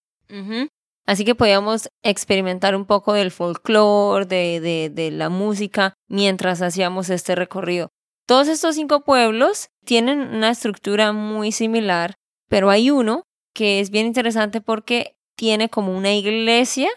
Así 1.09 1.25
que 1.25 1.33
podíamos 1.33 1.89
experimentar 2.03 2.75
un 2.75 2.85
poco 2.85 3.13
del 3.13 3.31
folclore, 3.31 4.27
de, 4.27 4.59
de, 4.59 4.91
de 4.93 5.09
la 5.09 5.29
música, 5.29 5.95
mientras 6.07 6.61
hacíamos 6.61 7.09
este 7.09 7.33
recorrido. 7.33 7.89
Todos 8.27 8.47
estos 8.47 8.75
cinco 8.75 9.03
pueblos 9.03 9.69
tienen 9.83 10.19
una 10.19 10.51
estructura 10.51 11.11
muy 11.11 11.51
similar, 11.51 12.13
pero 12.47 12.69
hay 12.69 12.91
uno 12.91 13.23
que 13.55 13.79
es 13.79 13.89
bien 13.89 14.05
interesante 14.05 14.61
porque 14.61 15.15
tiene 15.35 15.67
como 15.67 15.97
una 15.97 16.13
iglesia, 16.13 16.89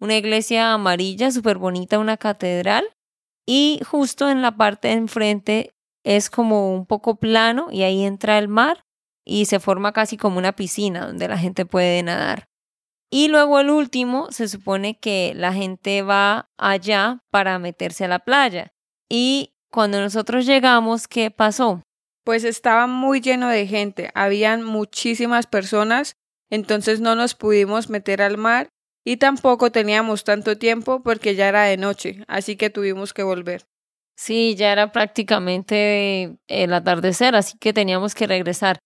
una 0.00 0.18
iglesia 0.18 0.74
amarilla 0.74 1.30
súper 1.30 1.56
bonita, 1.56 1.98
una 1.98 2.18
catedral, 2.18 2.84
y 3.46 3.80
justo 3.88 4.28
en 4.28 4.42
la 4.42 4.54
parte 4.58 4.88
de 4.88 4.94
enfrente 4.94 5.70
es 6.04 6.28
como 6.28 6.74
un 6.74 6.84
poco 6.84 7.16
plano 7.16 7.68
y 7.70 7.84
ahí 7.84 8.04
entra 8.04 8.36
el 8.36 8.48
mar 8.48 8.82
y 9.24 9.46
se 9.46 9.60
forma 9.60 9.92
casi 9.92 10.18
como 10.18 10.36
una 10.36 10.52
piscina 10.52 11.06
donde 11.06 11.26
la 11.26 11.38
gente 11.38 11.64
puede 11.64 12.02
nadar. 12.02 12.48
Y 13.10 13.28
luego 13.28 13.60
el 13.60 13.70
último, 13.70 14.30
se 14.30 14.48
supone 14.48 14.98
que 14.98 15.32
la 15.36 15.52
gente 15.52 16.02
va 16.02 16.50
allá 16.56 17.20
para 17.30 17.58
meterse 17.58 18.04
a 18.04 18.08
la 18.08 18.18
playa. 18.18 18.72
Y 19.08 19.54
cuando 19.70 20.00
nosotros 20.00 20.46
llegamos, 20.46 21.06
¿qué 21.06 21.30
pasó? 21.30 21.82
Pues 22.24 22.42
estaba 22.44 22.86
muy 22.86 23.20
lleno 23.20 23.48
de 23.48 23.66
gente, 23.66 24.10
habían 24.14 24.64
muchísimas 24.64 25.46
personas, 25.46 26.16
entonces 26.50 27.00
no 27.00 27.14
nos 27.14 27.34
pudimos 27.34 27.88
meter 27.88 28.22
al 28.22 28.36
mar 28.36 28.68
y 29.04 29.18
tampoco 29.18 29.70
teníamos 29.70 30.24
tanto 30.24 30.58
tiempo 30.58 31.02
porque 31.04 31.36
ya 31.36 31.48
era 31.48 31.62
de 31.62 31.76
noche, 31.76 32.24
así 32.26 32.56
que 32.56 32.70
tuvimos 32.70 33.12
que 33.12 33.22
volver. 33.22 33.66
Sí, 34.16 34.56
ya 34.56 34.72
era 34.72 34.90
prácticamente 34.90 36.38
el 36.48 36.72
atardecer, 36.72 37.36
así 37.36 37.58
que 37.58 37.72
teníamos 37.72 38.14
que 38.14 38.26
regresar. 38.26 38.78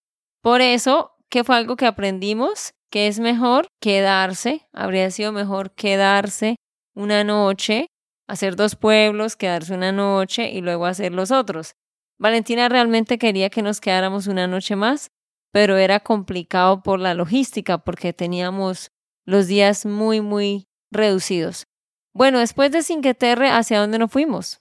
Por 0.42 0.60
eso, 0.60 1.12
¿qué 1.30 1.44
fue 1.44 1.56
algo 1.56 1.76
que 1.76 1.86
aprendimos? 1.86 2.74
Que 2.90 3.06
es 3.06 3.20
mejor 3.20 3.68
quedarse, 3.80 4.66
habría 4.73 5.11
sido 5.11 5.32
mejor 5.32 5.75
quedarse 5.75 6.56
una 6.94 7.25
noche, 7.25 7.87
hacer 8.26 8.56
dos 8.56 8.76
pueblos, 8.76 9.37
quedarse 9.37 9.75
una 9.75 9.92
noche 9.92 10.50
y 10.50 10.61
luego 10.61 10.87
hacer 10.87 11.12
los 11.12 11.30
otros. 11.30 11.75
Valentina 12.18 12.68
realmente 12.68 13.18
quería 13.18 13.49
que 13.49 13.62
nos 13.62 13.80
quedáramos 13.80 14.26
una 14.26 14.47
noche 14.47 14.76
más, 14.76 15.11
pero 15.52 15.76
era 15.78 16.00
complicado 16.00 16.82
por 16.82 17.00
la 17.00 17.14
logística 17.14 17.78
porque 17.78 18.12
teníamos 18.12 18.90
los 19.25 19.47
días 19.47 19.87
muy, 19.87 20.20
muy 20.20 20.68
reducidos. 20.90 21.66
Bueno, 22.12 22.40
después 22.40 22.73
de 22.73 22.82
Cinqueterre, 22.82 23.49
¿hacia 23.50 23.80
dónde 23.80 23.99
nos 23.99 24.11
fuimos? 24.11 24.61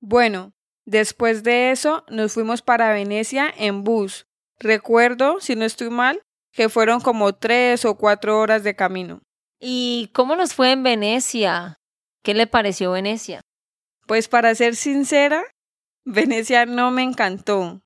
Bueno, 0.00 0.52
después 0.86 1.42
de 1.42 1.70
eso 1.70 2.04
nos 2.08 2.32
fuimos 2.32 2.62
para 2.62 2.92
Venecia 2.92 3.52
en 3.56 3.84
bus. 3.84 4.26
Recuerdo, 4.58 5.40
si 5.40 5.56
no 5.56 5.64
estoy 5.64 5.90
mal, 5.90 6.22
que 6.52 6.68
fueron 6.68 7.00
como 7.00 7.34
tres 7.34 7.84
o 7.84 7.96
cuatro 7.96 8.38
horas 8.38 8.62
de 8.62 8.76
camino. 8.76 9.20
¿Y 9.60 10.10
cómo 10.14 10.36
nos 10.36 10.54
fue 10.54 10.72
en 10.72 10.82
Venecia? 10.82 11.78
¿Qué 12.22 12.34
le 12.34 12.46
pareció 12.46 12.92
Venecia? 12.92 13.40
Pues 14.06 14.28
para 14.28 14.54
ser 14.54 14.74
sincera, 14.76 15.44
Venecia 16.04 16.66
no 16.66 16.90
me 16.90 17.02
encantó. 17.02 17.80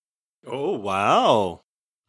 Oh, 0.47 0.78
wow. 0.78 1.61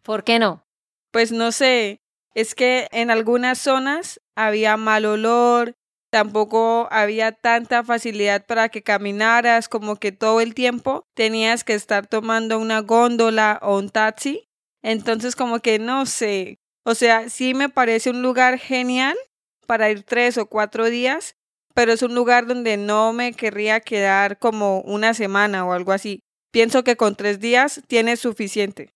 ¿Por 0.03 0.23
qué 0.23 0.39
no? 0.39 0.63
Pues 1.11 1.31
no 1.31 1.51
sé, 1.51 1.99
es 2.33 2.53
que 2.53 2.87
en 2.91 3.09
algunas 3.09 3.57
zonas 3.57 4.21
había 4.35 4.77
mal 4.77 5.05
olor, 5.05 5.73
tampoco 6.11 6.87
había 6.91 7.31
tanta 7.31 7.83
facilidad 7.83 8.45
para 8.45 8.69
que 8.69 8.83
caminaras, 8.83 9.67
como 9.67 9.95
que 9.95 10.11
todo 10.11 10.41
el 10.41 10.53
tiempo 10.53 11.03
tenías 11.13 11.63
que 11.63 11.73
estar 11.73 12.07
tomando 12.07 12.59
una 12.59 12.79
góndola 12.81 13.59
o 13.61 13.77
un 13.77 13.89
taxi. 13.89 14.47
Entonces 14.85 15.35
como 15.35 15.61
que 15.61 15.79
no 15.79 16.05
sé, 16.05 16.59
o 16.83 16.93
sea, 16.93 17.27
sí 17.29 17.55
me 17.55 17.69
parece 17.69 18.11
un 18.11 18.21
lugar 18.21 18.59
genial 18.59 19.17
para 19.65 19.89
ir 19.89 20.03
tres 20.03 20.37
o 20.37 20.45
cuatro 20.45 20.91
días, 20.91 21.35
pero 21.73 21.91
es 21.91 22.03
un 22.03 22.13
lugar 22.13 22.45
donde 22.45 22.77
no 22.77 23.11
me 23.11 23.33
querría 23.33 23.79
quedar 23.79 24.37
como 24.37 24.81
una 24.81 25.15
semana 25.15 25.65
o 25.65 25.73
algo 25.73 25.91
así. 25.91 26.19
Pienso 26.51 26.83
que 26.83 26.97
con 26.97 27.15
tres 27.15 27.39
días 27.39 27.81
tienes 27.87 28.19
suficiente. 28.19 28.93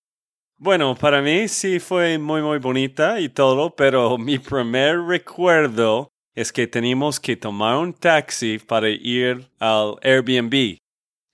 Bueno, 0.60 0.94
para 0.94 1.24
mí 1.24 1.48
sí 1.48 1.80
fue 1.80 2.20
muy, 2.20 2.44
muy 2.44 2.60
bonita 2.60 3.20
y 3.20 3.30
todo, 3.30 3.76
pero 3.76 4.20
mi 4.20 4.38
primer 4.38 5.00
recuerdo 5.00 6.12
es 6.36 6.54
que 6.54 6.68
teníamos 6.68 7.20
que 7.20 7.36
tomar 7.36 7.78
un 7.78 7.94
taxi 7.94 8.60
para 8.60 8.90
ir 8.90 9.50
al 9.58 9.96
Airbnb. 10.04 10.78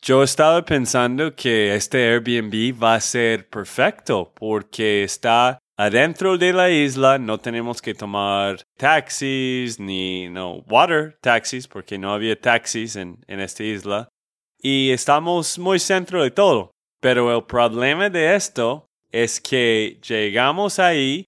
Yo 0.05 0.21
estaba 0.21 0.63
pensando 0.63 1.35
que 1.35 1.74
este 1.74 1.97
Airbnb 1.97 2.79
va 2.79 2.93
a 2.93 3.01
ser 3.01 3.50
perfecto 3.50 4.31
porque 4.35 5.03
está 5.03 5.57
adentro 5.75 6.38
de 6.38 6.53
la 6.53 6.69
isla, 6.69 7.17
no 7.17 7.39
tenemos 7.39 7.81
que 7.81 7.95
tomar 7.95 8.62
taxis 8.77 9.79
ni 9.79 10.29
no 10.29 10.63
water 10.69 11.17
taxis 11.21 11.67
porque 11.67 11.97
no 11.97 12.13
había 12.13 12.39
taxis 12.39 12.95
en, 12.97 13.17
en 13.27 13.39
esta 13.39 13.63
isla 13.63 14.07
y 14.62 14.91
estamos 14.91 15.57
muy 15.57 15.79
centro 15.79 16.21
de 16.21 16.29
todo. 16.29 16.69
Pero 17.01 17.35
el 17.35 17.43
problema 17.43 18.07
de 18.07 18.35
esto 18.35 18.85
es 19.12 19.41
que 19.41 20.00
llegamos 20.07 20.77
ahí, 20.77 21.25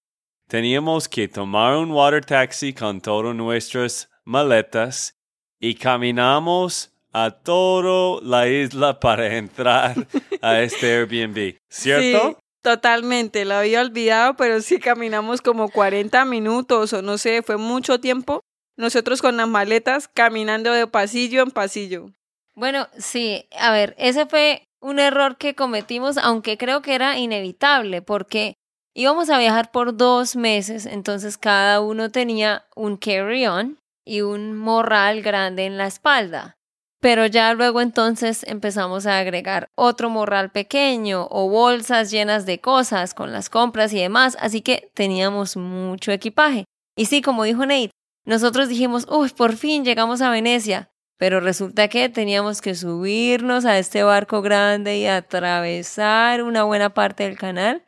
teníamos 0.48 1.10
que 1.10 1.28
tomar 1.28 1.78
un 1.78 1.90
water 1.90 2.24
taxi 2.24 2.74
con 2.74 3.02
todas 3.02 3.36
nuestras 3.36 4.08
maletas 4.24 5.16
y 5.60 5.74
caminamos 5.74 6.94
a 7.26 7.32
toda 7.32 8.22
la 8.22 8.48
isla 8.48 9.00
para 9.00 9.38
entrar 9.38 9.96
a 10.42 10.62
este 10.62 10.98
Airbnb, 10.98 11.58
¿cierto? 11.70 12.30
Sí, 12.30 12.36
totalmente, 12.62 13.44
lo 13.46 13.56
había 13.56 13.82
olvidado, 13.82 14.36
pero 14.36 14.62
sí 14.62 14.80
caminamos 14.80 15.42
como 15.42 15.70
40 15.70 16.26
minutos 16.26 16.94
o 16.94 17.02
no 17.02 17.18
sé, 17.18 17.42
fue 17.42 17.58
mucho 17.58 18.00
tiempo. 18.00 18.42
Nosotros 18.78 19.24
con 19.24 19.38
las 19.38 19.48
maletas 19.48 20.08
caminando 20.08 20.72
de 20.72 20.86
pasillo 20.86 21.42
en 21.42 21.50
pasillo. 21.50 22.12
Bueno, 22.54 22.88
sí, 22.98 23.48
a 23.58 23.72
ver, 23.72 23.96
ese 23.98 24.28
fue 24.28 24.64
un 24.80 25.00
error 25.00 25.38
que 25.38 25.56
cometimos, 25.56 26.18
aunque 26.18 26.58
creo 26.58 26.84
que 26.84 26.94
era 26.94 27.18
inevitable, 27.18 28.04
porque 28.04 28.54
íbamos 28.96 29.32
a 29.32 29.40
viajar 29.40 29.72
por 29.72 29.98
dos 29.98 30.36
meses, 30.36 30.86
entonces 30.86 31.40
cada 31.40 31.82
uno 31.82 32.12
tenía 32.12 32.66
un 32.76 32.98
carry-on 32.98 33.80
y 34.06 34.22
un 34.22 34.56
morral 34.56 35.24
grande 35.24 35.66
en 35.66 35.78
la 35.78 35.88
espalda. 35.88 36.57
Pero 37.00 37.26
ya 37.28 37.54
luego 37.54 37.82
entonces 37.82 38.44
empezamos 38.48 39.06
a 39.06 39.20
agregar 39.20 39.70
otro 39.76 40.10
morral 40.10 40.52
pequeño 40.52 41.28
o 41.30 41.48
bolsas 41.50 42.10
llenas 42.10 42.46
de 42.46 42.60
cosas 42.60 43.14
con 43.14 43.32
las 43.32 43.50
compras 43.50 43.94
y 43.94 44.00
demás, 44.00 44.36
así 44.40 44.62
que 44.62 44.92
teníamos 44.94 45.58
mucho 45.58 46.12
equipaje. 46.12 46.66
Y 46.96 47.06
sí, 47.06 47.22
como 47.22 47.44
dijo 47.44 47.66
Nate, 47.66 47.92
nosotros 48.26 48.68
dijimos, 48.68 49.06
uy, 49.10 49.30
por 49.30 49.56
fin 49.56 49.86
llegamos 49.86 50.22
a 50.22 50.32
Venecia. 50.32 50.90
Pero 51.18 51.40
resulta 51.40 51.88
que 51.88 52.10
teníamos 52.10 52.62
que 52.62 52.76
subirnos 52.76 53.66
a 53.66 53.80
este 53.80 54.04
barco 54.04 54.42
grande 54.44 54.98
y 54.98 55.08
atravesar 55.08 56.44
una 56.44 56.64
buena 56.64 56.94
parte 56.94 57.24
del 57.24 57.38
canal 57.38 57.88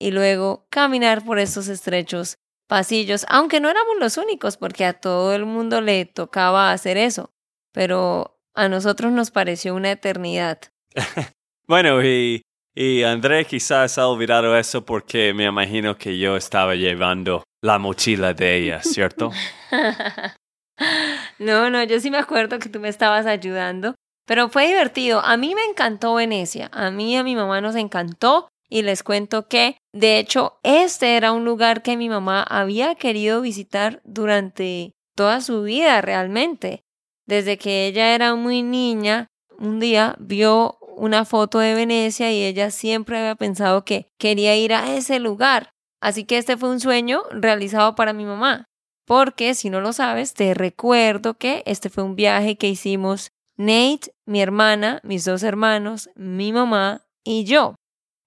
y 0.00 0.10
luego 0.10 0.66
caminar 0.70 1.24
por 1.24 1.38
estos 1.38 1.68
estrechos 1.68 2.36
pasillos, 2.66 3.26
aunque 3.28 3.60
no 3.60 3.68
éramos 3.68 3.96
los 4.00 4.16
únicos, 4.16 4.56
porque 4.56 4.84
a 4.84 4.94
todo 4.94 5.34
el 5.34 5.44
mundo 5.46 5.80
le 5.80 6.04
tocaba 6.04 6.72
hacer 6.72 6.96
eso, 6.96 7.30
pero 7.72 8.33
a 8.54 8.68
nosotros 8.68 9.12
nos 9.12 9.30
pareció 9.30 9.74
una 9.74 9.90
eternidad. 9.90 10.58
bueno, 11.66 12.02
y, 12.04 12.42
y 12.74 13.02
André 13.02 13.44
quizás 13.44 13.98
ha 13.98 14.08
olvidado 14.08 14.56
eso 14.56 14.84
porque 14.84 15.34
me 15.34 15.44
imagino 15.44 15.96
que 15.96 16.18
yo 16.18 16.36
estaba 16.36 16.74
llevando 16.74 17.42
la 17.62 17.78
mochila 17.78 18.34
de 18.34 18.56
ella, 18.56 18.82
¿cierto? 18.82 19.30
no, 21.38 21.70
no, 21.70 21.82
yo 21.84 22.00
sí 22.00 22.10
me 22.10 22.18
acuerdo 22.18 22.58
que 22.58 22.68
tú 22.68 22.80
me 22.80 22.88
estabas 22.88 23.26
ayudando, 23.26 23.94
pero 24.26 24.48
fue 24.48 24.66
divertido. 24.66 25.20
A 25.20 25.36
mí 25.36 25.54
me 25.54 25.64
encantó 25.64 26.14
Venecia, 26.14 26.70
a 26.72 26.90
mí 26.90 27.12
y 27.12 27.16
a 27.16 27.24
mi 27.24 27.34
mamá 27.34 27.60
nos 27.60 27.74
encantó 27.76 28.48
y 28.68 28.82
les 28.82 29.02
cuento 29.02 29.48
que, 29.48 29.76
de 29.92 30.18
hecho, 30.18 30.58
este 30.62 31.16
era 31.16 31.32
un 31.32 31.44
lugar 31.44 31.82
que 31.82 31.96
mi 31.96 32.08
mamá 32.08 32.42
había 32.42 32.94
querido 32.96 33.40
visitar 33.40 34.00
durante 34.04 34.92
toda 35.14 35.40
su 35.40 35.62
vida 35.62 36.00
realmente. 36.00 36.83
Desde 37.26 37.58
que 37.58 37.86
ella 37.86 38.14
era 38.14 38.34
muy 38.34 38.62
niña, 38.62 39.28
un 39.58 39.80
día 39.80 40.16
vio 40.18 40.78
una 40.96 41.24
foto 41.24 41.58
de 41.58 41.74
Venecia 41.74 42.30
y 42.32 42.42
ella 42.42 42.70
siempre 42.70 43.18
había 43.18 43.34
pensado 43.34 43.84
que 43.84 44.10
quería 44.18 44.56
ir 44.56 44.74
a 44.74 44.94
ese 44.94 45.18
lugar. 45.18 45.70
Así 46.00 46.24
que 46.24 46.38
este 46.38 46.56
fue 46.56 46.70
un 46.70 46.80
sueño 46.80 47.22
realizado 47.30 47.94
para 47.94 48.12
mi 48.12 48.24
mamá. 48.24 48.66
Porque 49.06 49.54
si 49.54 49.70
no 49.70 49.80
lo 49.80 49.92
sabes, 49.92 50.34
te 50.34 50.54
recuerdo 50.54 51.34
que 51.34 51.62
este 51.66 51.90
fue 51.90 52.04
un 52.04 52.16
viaje 52.16 52.56
que 52.56 52.68
hicimos 52.68 53.30
Nate, 53.56 54.14
mi 54.26 54.40
hermana, 54.40 55.00
mis 55.04 55.24
dos 55.24 55.42
hermanos, 55.42 56.10
mi 56.16 56.52
mamá 56.52 57.06
y 57.22 57.44
yo. 57.44 57.76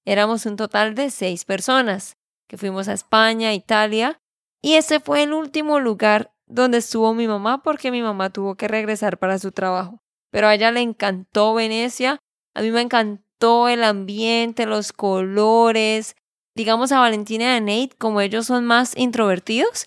Éramos 0.06 0.46
un 0.46 0.56
total 0.56 0.96
de 0.96 1.10
seis 1.10 1.46
personas 1.46 2.14
que 2.48 2.58
fuimos 2.58 2.88
a 2.88 2.94
España, 2.94 3.54
Italia, 3.54 4.20
y 4.62 4.76
ese 4.76 5.00
fue 5.00 5.24
el 5.24 5.34
último 5.34 5.80
lugar 5.80 6.32
donde 6.48 6.80
estuvo 6.80 7.14
mi 7.14 7.28
mamá 7.28 7.62
porque 7.62 7.92
mi 7.92 8.02
mamá 8.02 8.32
tuvo 8.32 8.56
que 8.56 8.68
regresar 8.68 9.20
para 9.20 9.38
su 9.40 9.52
trabajo. 9.52 10.02
Pero 10.32 10.48
a 10.48 10.56
ella 10.56 10.72
le 10.72 10.82
encantó 10.82 11.54
Venecia, 11.54 12.20
a 12.54 12.62
mí 12.62 12.72
me 12.72 12.82
encantó 12.82 13.68
el 13.70 13.84
ambiente, 13.84 14.66
los 14.66 14.92
colores. 14.94 16.16
Digamos 16.56 16.92
a 16.92 17.00
Valentina 17.00 17.44
y 17.46 17.58
a 17.58 17.60
Nate, 17.60 17.96
como 17.98 18.22
ellos 18.22 18.48
son 18.48 18.66
más 18.66 18.98
introvertidos, 18.98 19.86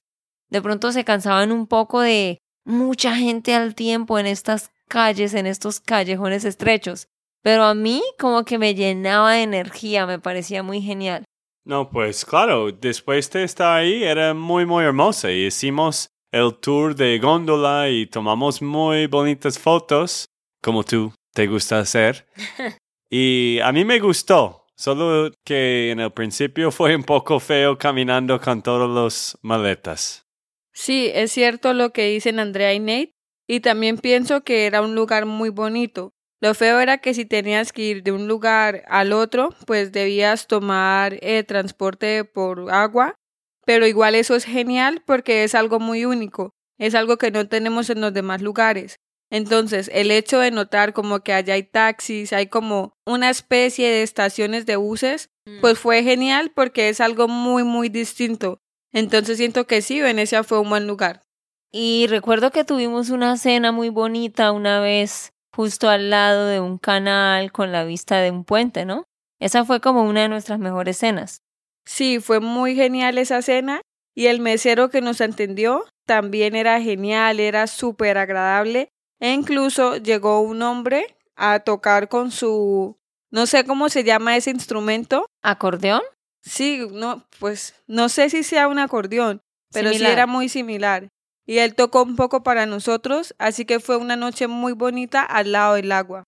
de 0.50 0.62
pronto 0.62 0.92
se 0.92 1.04
cansaban 1.04 1.50
un 1.50 1.66
poco 1.66 2.00
de 2.00 2.38
mucha 2.64 3.16
gente 3.16 3.54
al 3.54 3.74
tiempo 3.74 4.18
en 4.18 4.26
estas 4.26 4.70
calles, 4.88 5.34
en 5.34 5.46
estos 5.46 5.80
callejones 5.80 6.44
estrechos. 6.44 7.08
Pero 7.42 7.64
a 7.64 7.74
mí 7.74 8.02
como 8.18 8.44
que 8.44 8.58
me 8.58 8.74
llenaba 8.74 9.32
de 9.32 9.42
energía, 9.42 10.06
me 10.06 10.18
parecía 10.18 10.62
muy 10.62 10.80
genial. 10.82 11.24
No, 11.64 11.90
pues 11.90 12.24
claro, 12.24 12.72
después 12.72 13.30
de 13.30 13.44
estar 13.44 13.78
ahí 13.78 14.02
era 14.02 14.34
muy, 14.34 14.66
muy 14.66 14.84
hermosa 14.84 15.30
y 15.30 15.46
hicimos 15.46 16.10
el 16.32 16.54
tour 16.54 16.94
de 16.94 17.18
góndola 17.18 17.88
y 17.88 18.06
tomamos 18.06 18.62
muy 18.62 19.06
bonitas 19.06 19.58
fotos, 19.58 20.26
como 20.62 20.84
tú 20.84 21.12
te 21.32 21.46
gusta 21.46 21.80
hacer. 21.80 22.26
y 23.10 23.58
a 23.60 23.72
mí 23.72 23.84
me 23.84 23.98
gustó, 23.98 24.66
solo 24.76 25.30
que 25.44 25.90
en 25.90 26.00
el 26.00 26.12
principio 26.12 26.70
fue 26.70 26.94
un 26.94 27.04
poco 27.04 27.40
feo 27.40 27.78
caminando 27.78 28.40
con 28.40 28.62
todas 28.62 28.88
las 28.88 29.38
maletas. 29.42 30.26
Sí, 30.72 31.10
es 31.12 31.32
cierto 31.32 31.72
lo 31.72 31.92
que 31.92 32.08
dicen 32.08 32.38
Andrea 32.38 32.72
y 32.72 32.80
Nate, 32.80 33.14
y 33.48 33.60
también 33.60 33.98
pienso 33.98 34.42
que 34.42 34.66
era 34.66 34.82
un 34.82 34.94
lugar 34.94 35.26
muy 35.26 35.50
bonito. 35.50 36.12
Lo 36.40 36.54
feo 36.54 36.80
era 36.80 36.98
que 36.98 37.12
si 37.12 37.26
tenías 37.26 37.72
que 37.72 37.82
ir 37.82 38.02
de 38.02 38.12
un 38.12 38.26
lugar 38.26 38.84
al 38.88 39.12
otro, 39.12 39.50
pues 39.66 39.92
debías 39.92 40.46
tomar 40.46 41.18
eh, 41.20 41.42
transporte 41.42 42.24
por 42.24 42.70
agua, 42.72 43.14
pero 43.64 43.86
igual 43.86 44.14
eso 44.14 44.34
es 44.34 44.44
genial 44.44 45.02
porque 45.06 45.44
es 45.44 45.54
algo 45.54 45.80
muy 45.80 46.04
único, 46.04 46.54
es 46.78 46.94
algo 46.94 47.18
que 47.18 47.30
no 47.30 47.48
tenemos 47.48 47.90
en 47.90 48.00
los 48.00 48.12
demás 48.12 48.42
lugares. 48.42 49.00
Entonces, 49.30 49.88
el 49.94 50.10
hecho 50.10 50.40
de 50.40 50.50
notar 50.50 50.92
como 50.92 51.20
que 51.20 51.32
allá 51.32 51.54
hay 51.54 51.62
taxis, 51.62 52.32
hay 52.32 52.48
como 52.48 52.98
una 53.06 53.30
especie 53.30 53.88
de 53.88 54.02
estaciones 54.02 54.66
de 54.66 54.76
buses, 54.76 55.30
mm. 55.46 55.60
pues 55.60 55.78
fue 55.78 56.02
genial 56.02 56.50
porque 56.54 56.88
es 56.88 57.00
algo 57.00 57.28
muy, 57.28 57.62
muy 57.62 57.88
distinto. 57.88 58.60
Entonces 58.92 59.36
siento 59.36 59.66
que 59.66 59.82
sí, 59.82 60.00
Venecia 60.00 60.42
fue 60.42 60.58
un 60.58 60.68
buen 60.68 60.88
lugar. 60.88 61.24
Y 61.70 62.08
recuerdo 62.08 62.50
que 62.50 62.64
tuvimos 62.64 63.10
una 63.10 63.36
cena 63.36 63.70
muy 63.70 63.88
bonita 63.88 64.50
una 64.50 64.80
vez 64.80 65.32
justo 65.52 65.88
al 65.88 66.10
lado 66.10 66.46
de 66.46 66.58
un 66.58 66.78
canal 66.78 67.52
con 67.52 67.70
la 67.70 67.84
vista 67.84 68.18
de 68.18 68.32
un 68.32 68.44
puente, 68.44 68.84
¿no? 68.84 69.04
Esa 69.38 69.64
fue 69.64 69.80
como 69.80 70.02
una 70.02 70.22
de 70.22 70.28
nuestras 70.28 70.58
mejores 70.58 70.98
cenas. 70.98 71.42
Sí, 71.84 72.20
fue 72.20 72.40
muy 72.40 72.74
genial 72.74 73.18
esa 73.18 73.42
cena 73.42 73.82
y 74.14 74.26
el 74.26 74.40
mesero 74.40 74.90
que 74.90 75.00
nos 75.00 75.20
atendió 75.20 75.84
también 76.06 76.54
era 76.54 76.80
genial, 76.80 77.40
era 77.40 77.66
súper 77.66 78.18
agradable 78.18 78.88
e 79.20 79.32
incluso 79.32 79.96
llegó 79.96 80.40
un 80.40 80.62
hombre 80.62 81.16
a 81.36 81.60
tocar 81.60 82.08
con 82.08 82.30
su, 82.30 82.96
no 83.30 83.46
sé 83.46 83.64
cómo 83.64 83.88
se 83.88 84.04
llama 84.04 84.36
ese 84.36 84.50
instrumento. 84.50 85.26
¿Acordeón? 85.42 86.02
Sí, 86.42 86.86
no, 86.92 87.26
pues 87.38 87.74
no 87.86 88.08
sé 88.08 88.30
si 88.30 88.42
sea 88.42 88.68
un 88.68 88.78
acordeón, 88.78 89.40
pero 89.72 89.92
sí 89.92 90.04
era 90.04 90.26
muy 90.26 90.48
similar. 90.48 91.08
Y 91.46 91.58
él 91.58 91.74
tocó 91.74 92.02
un 92.02 92.16
poco 92.16 92.42
para 92.42 92.66
nosotros, 92.66 93.34
así 93.38 93.64
que 93.64 93.80
fue 93.80 93.96
una 93.96 94.16
noche 94.16 94.46
muy 94.46 94.72
bonita 94.72 95.22
al 95.22 95.52
lado 95.52 95.74
del 95.74 95.92
agua. 95.92 96.24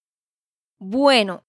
Bueno, 0.78 1.44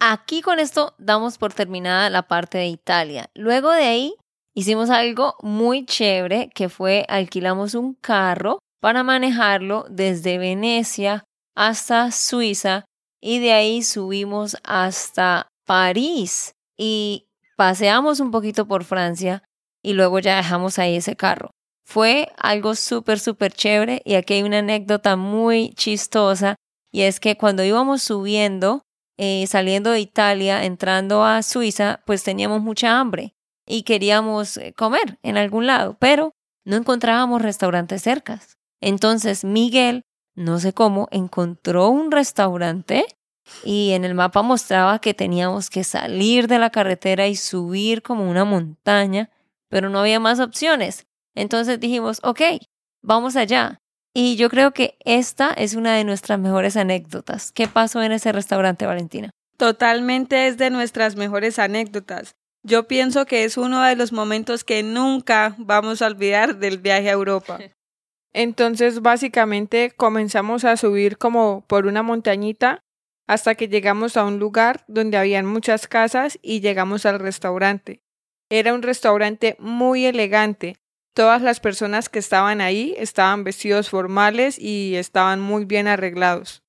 aquí 0.00 0.42
con 0.42 0.58
esto 0.58 0.94
damos 0.98 1.38
por 1.38 1.52
terminada 1.52 2.10
la 2.10 2.22
parte 2.22 2.58
de 2.58 2.68
Italia. 2.68 3.30
Luego 3.34 3.70
de 3.70 3.84
ahí 3.84 4.14
hicimos 4.54 4.90
algo 4.90 5.36
muy 5.42 5.84
chévere 5.84 6.50
que 6.54 6.68
fue 6.68 7.04
alquilamos 7.08 7.74
un 7.74 7.94
carro 7.94 8.58
para 8.80 9.02
manejarlo 9.02 9.86
desde 9.88 10.38
Venecia 10.38 11.24
hasta 11.54 12.10
Suiza 12.12 12.84
y 13.20 13.38
de 13.40 13.52
ahí 13.52 13.82
subimos 13.82 14.56
hasta 14.62 15.48
París. 15.66 16.52
Y 16.78 17.26
paseamos 17.56 18.20
un 18.20 18.30
poquito 18.30 18.66
por 18.66 18.84
Francia 18.84 19.42
y 19.82 19.94
luego 19.94 20.18
ya 20.18 20.36
dejamos 20.36 20.78
ahí 20.78 20.96
ese 20.96 21.16
carro. 21.16 21.50
Fue 21.84 22.32
algo 22.36 22.74
súper, 22.74 23.18
súper 23.18 23.52
chévere 23.52 24.02
y 24.04 24.14
aquí 24.14 24.34
hay 24.34 24.42
una 24.42 24.58
anécdota 24.58 25.16
muy 25.16 25.72
chistosa 25.74 26.56
y 26.92 27.02
es 27.02 27.20
que 27.20 27.36
cuando 27.36 27.64
íbamos 27.64 28.02
subiendo, 28.02 28.82
eh, 29.18 29.46
saliendo 29.46 29.90
de 29.90 30.00
Italia, 30.00 30.64
entrando 30.64 31.24
a 31.24 31.42
Suiza, 31.42 32.00
pues 32.04 32.22
teníamos 32.22 32.60
mucha 32.60 32.98
hambre 32.98 33.34
y 33.66 33.82
queríamos 33.82 34.56
eh, 34.56 34.72
comer 34.74 35.18
en 35.22 35.36
algún 35.36 35.66
lado, 35.66 35.96
pero 35.98 36.32
no 36.64 36.76
encontrábamos 36.76 37.42
restaurantes 37.42 38.02
cercas. 38.02 38.58
Entonces 38.80 39.44
Miguel, 39.44 40.02
no 40.34 40.58
sé 40.58 40.72
cómo, 40.72 41.08
encontró 41.10 41.88
un 41.88 42.10
restaurante 42.10 43.06
y 43.64 43.92
en 43.92 44.04
el 44.04 44.14
mapa 44.14 44.42
mostraba 44.42 44.98
que 44.98 45.14
teníamos 45.14 45.70
que 45.70 45.84
salir 45.84 46.48
de 46.48 46.58
la 46.58 46.70
carretera 46.70 47.26
y 47.26 47.36
subir 47.36 48.02
como 48.02 48.28
una 48.28 48.44
montaña, 48.44 49.30
pero 49.68 49.88
no 49.88 50.00
había 50.00 50.20
más 50.20 50.40
opciones. 50.40 51.06
Entonces 51.34 51.80
dijimos, 51.80 52.20
ok, 52.22 52.40
vamos 53.02 53.36
allá. 53.36 53.80
Y 54.18 54.36
yo 54.36 54.48
creo 54.48 54.72
que 54.72 54.96
esta 55.04 55.50
es 55.50 55.74
una 55.74 55.94
de 55.94 56.02
nuestras 56.02 56.40
mejores 56.40 56.78
anécdotas. 56.78 57.52
¿Qué 57.52 57.68
pasó 57.68 58.02
en 58.02 58.12
ese 58.12 58.32
restaurante, 58.32 58.86
Valentina? 58.86 59.28
Totalmente 59.58 60.46
es 60.46 60.56
de 60.56 60.70
nuestras 60.70 61.16
mejores 61.16 61.58
anécdotas. 61.58 62.34
Yo 62.62 62.88
pienso 62.88 63.26
que 63.26 63.44
es 63.44 63.58
uno 63.58 63.82
de 63.82 63.94
los 63.94 64.12
momentos 64.14 64.64
que 64.64 64.82
nunca 64.82 65.54
vamos 65.58 66.00
a 66.00 66.06
olvidar 66.06 66.56
del 66.56 66.78
viaje 66.78 67.10
a 67.10 67.12
Europa. 67.12 67.58
Entonces, 68.32 69.02
básicamente, 69.02 69.90
comenzamos 69.90 70.64
a 70.64 70.78
subir 70.78 71.18
como 71.18 71.66
por 71.66 71.84
una 71.84 72.02
montañita 72.02 72.80
hasta 73.26 73.54
que 73.54 73.68
llegamos 73.68 74.16
a 74.16 74.24
un 74.24 74.38
lugar 74.38 74.82
donde 74.88 75.18
habían 75.18 75.44
muchas 75.44 75.88
casas 75.88 76.38
y 76.40 76.60
llegamos 76.60 77.04
al 77.04 77.18
restaurante. 77.18 78.00
Era 78.48 78.72
un 78.72 78.80
restaurante 78.80 79.56
muy 79.58 80.06
elegante. 80.06 80.76
Todas 81.16 81.40
las 81.40 81.60
personas 81.60 82.10
que 82.10 82.18
estaban 82.18 82.60
ahí 82.60 82.94
estaban 82.98 83.42
vestidos 83.42 83.88
formales 83.88 84.58
y 84.58 84.96
estaban 84.96 85.40
muy 85.40 85.64
bien 85.64 85.88
arreglados. 85.88 86.62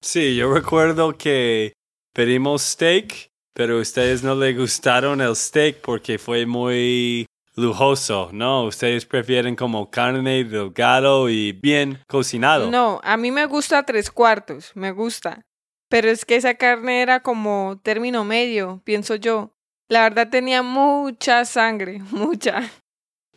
Sí, 0.00 0.36
yo 0.36 0.54
recuerdo 0.54 1.18
que 1.18 1.72
pedimos 2.12 2.62
steak, 2.62 3.32
pero 3.54 3.78
a 3.78 3.80
ustedes 3.80 4.22
no 4.22 4.36
les 4.36 4.56
gustaron 4.56 5.20
el 5.20 5.34
steak 5.34 5.80
porque 5.80 6.16
fue 6.16 6.46
muy 6.46 7.26
lujoso, 7.56 8.30
¿no? 8.32 8.66
Ustedes 8.66 9.04
prefieren 9.04 9.56
como 9.56 9.90
carne 9.90 10.44
delgado 10.44 11.28
y 11.28 11.50
bien 11.50 11.98
cocinado. 12.06 12.70
No, 12.70 13.00
a 13.02 13.16
mí 13.16 13.32
me 13.32 13.46
gusta 13.46 13.82
tres 13.82 14.12
cuartos, 14.12 14.70
me 14.76 14.92
gusta. 14.92 15.42
Pero 15.88 16.08
es 16.08 16.24
que 16.24 16.36
esa 16.36 16.54
carne 16.54 17.02
era 17.02 17.24
como 17.24 17.80
término 17.82 18.22
medio, 18.22 18.80
pienso 18.84 19.16
yo. 19.16 19.56
La 19.88 20.02
verdad 20.02 20.28
tenía 20.30 20.62
mucha 20.62 21.44
sangre, 21.44 21.98
mucha. 22.12 22.70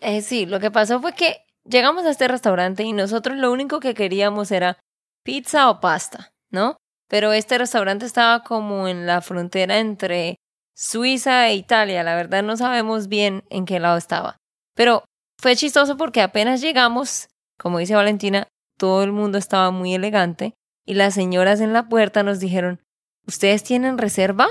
Eh, 0.02 0.22
sí, 0.22 0.48
lo 0.48 0.60
que 0.60 0.72
pasó 0.72 1.00
fue 1.00 1.14
que 1.14 1.46
llegamos 1.64 2.06
a 2.06 2.10
este 2.10 2.28
restaurante 2.28 2.84
y 2.84 2.92
nosotros 2.92 3.38
lo 3.38 3.52
único 3.52 3.80
que 3.80 3.94
queríamos 3.94 4.52
era 4.52 4.80
pizza 5.24 5.70
o 5.70 5.80
pasta, 5.80 6.34
¿no? 6.50 6.78
Pero 7.08 7.34
este 7.34 7.58
restaurante 7.58 8.06
estaba 8.06 8.44
como 8.44 8.88
en 8.88 9.06
la 9.06 9.22
frontera 9.22 9.78
entre 9.78 10.38
Suiza 10.76 11.48
e 11.50 11.56
Italia. 11.56 12.04
La 12.04 12.16
verdad 12.16 12.42
no 12.42 12.58
sabemos 12.58 13.08
bien 13.08 13.44
en 13.50 13.66
qué 13.66 13.80
lado 13.80 13.98
estaba. 13.98 14.38
Pero 14.76 15.04
fue 15.38 15.56
chistoso 15.56 15.98
porque 15.98 16.22
apenas 16.22 16.62
llegamos, 16.62 17.28
como 17.60 17.78
dice 17.78 17.96
Valentina, 17.96 18.48
todo 18.78 19.04
el 19.04 19.12
mundo 19.12 19.38
estaba 19.38 19.70
muy 19.70 19.94
elegante 19.94 20.54
y 20.86 20.96
las 20.96 21.14
señoras 21.14 21.62
en 21.62 21.74
la 21.74 21.90
puerta 21.90 22.24
nos 22.24 22.40
dijeron, 22.40 22.80
¿ustedes 23.28 23.64
tienen 23.64 24.00
reserva? 24.00 24.48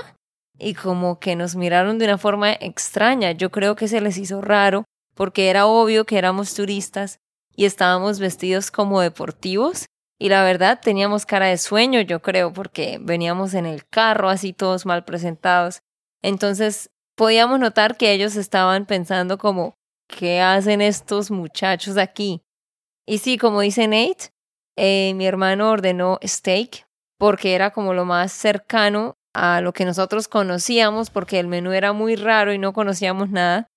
Y 0.57 0.75
como 0.75 1.19
que 1.19 1.35
nos 1.35 1.55
miraron 1.55 1.97
de 1.97 2.05
una 2.05 2.17
forma 2.17 2.53
extraña. 2.53 3.31
Yo 3.31 3.49
creo 3.49 3.75
que 3.75 3.89
se 3.89 3.99
les 3.99 4.17
hizo 4.17 4.41
raro 4.41 4.85
porque 5.21 5.51
era 5.51 5.67
obvio 5.67 6.03
que 6.07 6.17
éramos 6.17 6.55
turistas 6.55 7.19
y 7.55 7.65
estábamos 7.65 8.19
vestidos 8.19 8.71
como 8.71 9.01
deportivos. 9.01 9.85
Y 10.19 10.29
la 10.29 10.43
verdad 10.43 10.79
teníamos 10.81 11.27
cara 11.27 11.45
de 11.45 11.59
sueño, 11.59 12.01
yo 12.01 12.23
creo, 12.23 12.51
porque 12.53 12.97
veníamos 12.99 13.53
en 13.53 13.67
el 13.67 13.85
carro 13.87 14.29
así 14.29 14.51
todos 14.51 14.87
mal 14.87 15.05
presentados. 15.05 15.83
Entonces 16.23 16.89
podíamos 17.15 17.59
notar 17.59 17.97
que 17.97 18.11
ellos 18.13 18.35
estaban 18.35 18.87
pensando 18.87 19.37
como, 19.37 19.75
¿qué 20.07 20.41
hacen 20.41 20.81
estos 20.81 21.29
muchachos 21.29 21.97
aquí? 21.97 22.41
Y 23.05 23.19
sí, 23.19 23.37
como 23.37 23.61
dice 23.61 23.87
Nate, 23.87 24.31
eh, 24.75 25.13
mi 25.13 25.27
hermano 25.27 25.69
ordenó 25.69 26.17
steak 26.23 26.87
porque 27.19 27.53
era 27.53 27.69
como 27.69 27.93
lo 27.93 28.05
más 28.05 28.31
cercano 28.31 29.13
a 29.35 29.61
lo 29.61 29.71
que 29.71 29.85
nosotros 29.85 30.27
conocíamos, 30.27 31.11
porque 31.11 31.39
el 31.39 31.45
menú 31.45 31.73
era 31.73 31.93
muy 31.93 32.15
raro 32.15 32.53
y 32.53 32.57
no 32.57 32.73
conocíamos 32.73 33.29
nada. 33.29 33.70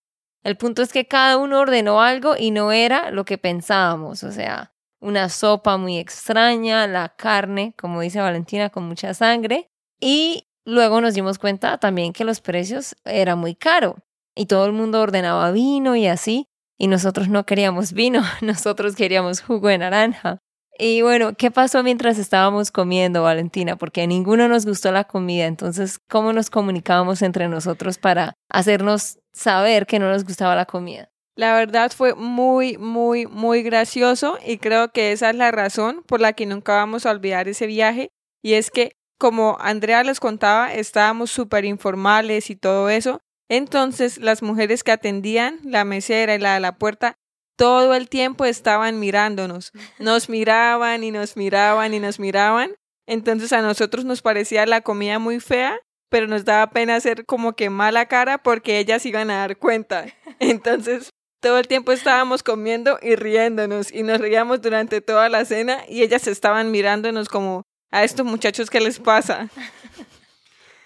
El 0.44 0.56
punto 0.58 0.82
es 0.82 0.92
que 0.92 1.06
cada 1.06 1.38
uno 1.38 1.60
ordenó 1.60 2.02
algo 2.02 2.34
y 2.38 2.50
no 2.50 2.70
era 2.70 3.10
lo 3.10 3.24
que 3.24 3.38
pensábamos, 3.38 4.22
o 4.22 4.30
sea, 4.30 4.74
una 5.00 5.30
sopa 5.30 5.78
muy 5.78 5.98
extraña, 5.98 6.86
la 6.86 7.16
carne, 7.16 7.74
como 7.78 8.02
dice 8.02 8.20
Valentina, 8.20 8.68
con 8.68 8.84
mucha 8.84 9.14
sangre, 9.14 9.70
y 10.00 10.48
luego 10.66 11.00
nos 11.00 11.14
dimos 11.14 11.38
cuenta 11.38 11.78
también 11.78 12.12
que 12.12 12.24
los 12.24 12.42
precios 12.42 12.94
eran 13.04 13.38
muy 13.38 13.54
caros 13.54 13.96
y 14.34 14.46
todo 14.46 14.66
el 14.66 14.72
mundo 14.72 15.00
ordenaba 15.00 15.50
vino 15.50 15.96
y 15.96 16.06
así, 16.06 16.48
y 16.78 16.88
nosotros 16.88 17.28
no 17.28 17.46
queríamos 17.46 17.92
vino, 17.92 18.22
nosotros 18.42 18.96
queríamos 18.96 19.40
jugo 19.40 19.68
de 19.68 19.78
naranja. 19.78 20.42
Y 20.76 21.02
bueno, 21.02 21.34
¿qué 21.34 21.52
pasó 21.52 21.82
mientras 21.84 22.18
estábamos 22.18 22.72
comiendo, 22.72 23.22
Valentina? 23.22 23.76
Porque 23.76 24.02
a 24.02 24.06
ninguno 24.06 24.48
nos 24.48 24.66
gustó 24.66 24.90
la 24.90 25.04
comida, 25.04 25.46
entonces, 25.46 26.00
¿cómo 26.08 26.32
nos 26.32 26.50
comunicábamos 26.50 27.22
entre 27.22 27.48
nosotros 27.48 27.98
para 27.98 28.34
hacernos 28.48 29.20
saber 29.32 29.86
que 29.86 30.00
no 30.00 30.08
nos 30.10 30.24
gustaba 30.24 30.56
la 30.56 30.66
comida? 30.66 31.10
La 31.36 31.54
verdad 31.54 31.92
fue 31.94 32.14
muy, 32.14 32.76
muy, 32.76 33.26
muy 33.26 33.62
gracioso 33.62 34.38
y 34.44 34.58
creo 34.58 34.90
que 34.92 35.12
esa 35.12 35.30
es 35.30 35.36
la 35.36 35.50
razón 35.50 36.02
por 36.06 36.20
la 36.20 36.32
que 36.32 36.46
nunca 36.46 36.74
vamos 36.74 37.06
a 37.06 37.10
olvidar 37.10 37.48
ese 37.48 37.66
viaje. 37.66 38.10
Y 38.42 38.54
es 38.54 38.70
que, 38.70 38.96
como 39.18 39.56
Andrea 39.60 40.02
les 40.02 40.20
contaba, 40.20 40.72
estábamos 40.72 41.30
súper 41.30 41.64
informales 41.64 42.50
y 42.50 42.56
todo 42.56 42.88
eso. 42.88 43.20
Entonces, 43.48 44.18
las 44.18 44.42
mujeres 44.42 44.82
que 44.82 44.92
atendían, 44.92 45.58
la 45.64 45.84
mesera 45.84 46.34
y 46.34 46.38
la 46.38 46.54
de 46.54 46.60
la 46.60 46.76
puerta, 46.76 47.16
todo 47.56 47.94
el 47.94 48.08
tiempo 48.08 48.44
estaban 48.44 48.98
mirándonos. 48.98 49.72
Nos 49.98 50.28
miraban 50.28 51.04
y 51.04 51.10
nos 51.10 51.36
miraban 51.36 51.94
y 51.94 52.00
nos 52.00 52.18
miraban. 52.18 52.74
Entonces 53.06 53.52
a 53.52 53.62
nosotros 53.62 54.04
nos 54.04 54.22
parecía 54.22 54.66
la 54.66 54.80
comida 54.80 55.18
muy 55.18 55.40
fea, 55.40 55.78
pero 56.08 56.26
nos 56.26 56.44
daba 56.44 56.70
pena 56.70 56.96
hacer 56.96 57.26
como 57.26 57.54
que 57.54 57.70
mala 57.70 58.06
cara 58.06 58.38
porque 58.38 58.78
ellas 58.78 59.04
iban 59.06 59.30
a 59.30 59.38
dar 59.38 59.56
cuenta. 59.56 60.06
Entonces 60.40 61.10
todo 61.40 61.58
el 61.58 61.68
tiempo 61.68 61.92
estábamos 61.92 62.42
comiendo 62.42 62.98
y 63.02 63.16
riéndonos 63.16 63.92
y 63.92 64.02
nos 64.02 64.18
reíamos 64.18 64.62
durante 64.62 65.00
toda 65.00 65.28
la 65.28 65.44
cena 65.44 65.84
y 65.88 66.02
ellas 66.02 66.26
estaban 66.26 66.70
mirándonos 66.70 67.28
como 67.28 67.64
a 67.90 68.02
estos 68.02 68.24
muchachos 68.24 68.70
qué 68.70 68.80
les 68.80 68.98
pasa. 68.98 69.50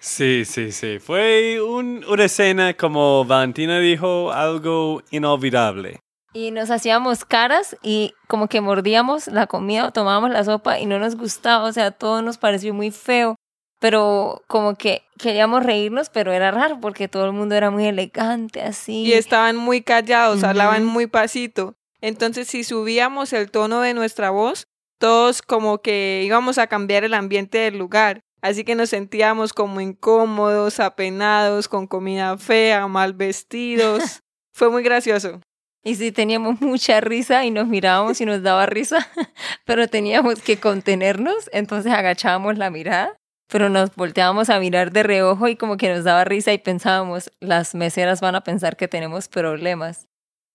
Sí, 0.01 0.45
sí, 0.45 0.71
sí. 0.71 0.99
Fue 0.99 1.61
un, 1.61 2.05
una 2.07 2.25
escena, 2.25 2.73
como 2.73 3.25
Valentina 3.25 3.79
dijo, 3.79 4.31
algo 4.31 5.03
inolvidable. 5.11 5.99
Y 6.33 6.51
nos 6.51 6.69
hacíamos 6.69 7.25
caras 7.25 7.75
y 7.81 8.13
como 8.27 8.47
que 8.47 8.61
mordíamos 8.61 9.27
la 9.27 9.47
comida 9.47 9.87
o 9.87 9.91
tomábamos 9.91 10.29
la 10.29 10.43
sopa 10.43 10.79
y 10.79 10.85
no 10.85 10.99
nos 10.99 11.15
gustaba, 11.15 11.65
o 11.65 11.73
sea, 11.73 11.91
todo 11.91 12.21
nos 12.21 12.37
pareció 12.37 12.73
muy 12.73 12.91
feo, 12.91 13.35
pero 13.79 14.43
como 14.47 14.75
que 14.75 15.03
queríamos 15.17 15.63
reírnos, 15.63 16.09
pero 16.09 16.31
era 16.31 16.51
raro 16.51 16.79
porque 16.79 17.07
todo 17.07 17.25
el 17.25 17.31
mundo 17.31 17.55
era 17.55 17.71
muy 17.71 17.85
elegante 17.85 18.61
así. 18.61 19.03
Y 19.03 19.13
estaban 19.13 19.55
muy 19.55 19.81
callados, 19.81 20.43
hablaban 20.43 20.85
muy 20.85 21.07
pasito. 21.07 21.75
Entonces, 22.01 22.47
si 22.47 22.63
subíamos 22.63 23.33
el 23.33 23.49
tono 23.51 23.81
de 23.81 23.93
nuestra 23.93 24.29
voz, 24.29 24.67
todos 24.99 25.41
como 25.41 25.81
que 25.81 26.21
íbamos 26.25 26.57
a 26.57 26.67
cambiar 26.67 27.03
el 27.03 27.13
ambiente 27.13 27.57
del 27.57 27.77
lugar. 27.77 28.21
Así 28.41 28.63
que 28.63 28.75
nos 28.75 28.89
sentíamos 28.89 29.51
como 29.53 29.81
incómodos, 29.81 30.79
apenados, 30.79 31.67
con 31.67 31.87
comida 31.87 32.37
fea, 32.37 32.87
mal 32.87 33.13
vestidos. 33.13 34.21
Fue 34.53 34.69
muy 34.69 34.83
gracioso. 34.83 35.41
Y 35.83 35.95
sí, 35.95 36.11
teníamos 36.11 36.61
mucha 36.61 37.01
risa 37.01 37.45
y 37.45 37.51
nos 37.51 37.67
mirábamos 37.67 38.19
y 38.21 38.25
nos 38.25 38.41
daba 38.43 38.65
risa, 38.65 39.07
pero 39.65 39.87
teníamos 39.87 40.41
que 40.41 40.59
contenernos, 40.59 41.49
entonces 41.53 41.91
agachábamos 41.91 42.57
la 42.57 42.69
mirada, 42.69 43.15
pero 43.47 43.69
nos 43.69 43.95
volteábamos 43.95 44.49
a 44.49 44.59
mirar 44.59 44.91
de 44.91 45.03
reojo 45.03 45.47
y 45.47 45.55
como 45.55 45.77
que 45.77 45.93
nos 45.93 46.03
daba 46.03 46.23
risa 46.23 46.53
y 46.53 46.57
pensábamos, 46.59 47.31
las 47.39 47.75
meseras 47.75 48.21
van 48.21 48.35
a 48.35 48.43
pensar 48.43 48.77
que 48.77 48.87
tenemos 48.87 49.27
problemas. 49.27 50.07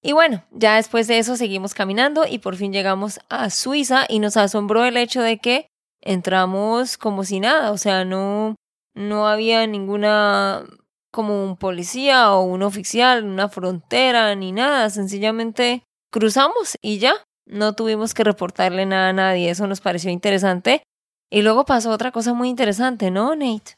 Y 0.03 0.13
bueno, 0.13 0.45
ya 0.51 0.77
después 0.77 1.07
de 1.09 1.19
eso 1.19 1.37
seguimos 1.37 1.73
caminando 1.73 2.27
y 2.29 2.39
por 2.39 2.57
fin 2.57 2.73
llegamos 2.73 3.21
a 3.31 3.49
Suiza 3.49 4.05
y 4.07 4.19
nos 4.19 4.37
asombró 4.37 4.85
el 4.85 4.99
hecho 4.99 5.23
de 5.23 5.39
que 5.39 5.69
entramos 6.03 6.99
como 6.99 7.25
si 7.25 7.41
nada, 7.41 7.73
o 7.73 7.79
sea, 7.79 8.05
no, 8.05 8.55
no 8.95 9.27
había 9.27 9.67
ninguna 9.67 10.67
como 11.15 11.45
un 11.45 11.57
policía 11.57 12.33
o 12.33 12.43
un 12.43 12.65
oficial, 12.65 13.25
una 13.25 13.49
frontera, 13.49 14.35
ni 14.35 14.51
nada, 14.51 14.91
sencillamente 14.91 15.85
cruzamos 16.11 16.77
y 16.83 16.99
ya, 16.99 17.15
no 17.47 17.75
tuvimos 17.75 18.15
que 18.15 18.25
reportarle 18.25 18.85
nada 18.85 19.11
a 19.11 19.13
nadie, 19.13 19.49
eso 19.49 19.69
nos 19.69 19.81
pareció 19.81 20.11
interesante. 20.11 20.83
Y 21.31 21.43
luego 21.43 21.65
pasó 21.65 21.91
otra 21.91 22.11
cosa 22.11 22.35
muy 22.35 22.49
interesante, 22.49 23.13
¿no, 23.13 23.35
Nate? 23.37 23.77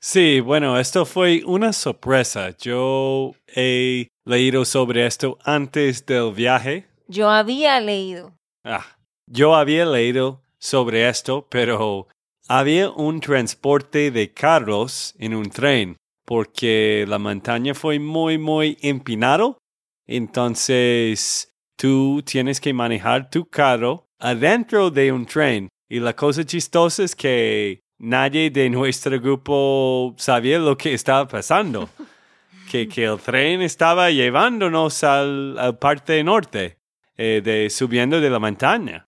Sí, 0.00 0.40
bueno, 0.40 0.78
esto 0.80 1.06
fue 1.06 1.42
una 1.46 1.72
sorpresa. 1.72 2.50
Yo 2.58 3.34
he 3.46 4.08
leído 4.24 4.64
sobre 4.64 5.06
esto 5.06 5.38
antes 5.44 6.04
del 6.04 6.32
viaje. 6.32 6.88
Yo 7.06 7.30
había 7.30 7.78
leído. 7.80 8.32
Ah, 8.64 8.98
yo 9.26 9.54
había 9.54 9.86
leído 9.86 10.42
sobre 10.58 11.08
esto, 11.08 11.46
pero 11.48 12.08
había 12.48 12.90
un 12.90 13.20
transporte 13.20 14.10
de 14.10 14.32
carros 14.32 15.14
en 15.18 15.34
un 15.34 15.48
tren 15.48 15.96
porque 16.24 17.04
la 17.08 17.18
montaña 17.18 17.74
fue 17.74 17.98
muy, 17.98 18.38
muy 18.38 18.78
empinado. 18.82 19.58
Entonces, 20.06 21.52
tú 21.76 22.22
tienes 22.24 22.60
que 22.60 22.72
manejar 22.72 23.30
tu 23.30 23.46
carro 23.46 24.06
adentro 24.18 24.90
de 24.90 25.12
un 25.12 25.26
tren. 25.26 25.68
Y 25.88 26.00
la 26.00 26.14
cosa 26.14 26.44
chistosa 26.44 27.02
es 27.04 27.14
que 27.14 27.80
nadie 27.98 28.50
de 28.50 28.70
nuestro 28.70 29.20
grupo 29.20 30.14
sabía 30.16 30.58
lo 30.58 30.76
que 30.76 30.94
estaba 30.94 31.26
pasando. 31.28 31.88
que, 32.70 32.88
que 32.88 33.04
el 33.04 33.18
tren 33.18 33.60
estaba 33.60 34.10
llevándonos 34.10 35.04
al, 35.04 35.58
al 35.58 35.78
parte 35.78 36.24
norte, 36.24 36.78
eh, 37.18 37.42
de, 37.44 37.68
subiendo 37.68 38.20
de 38.20 38.30
la 38.30 38.38
montaña. 38.38 39.06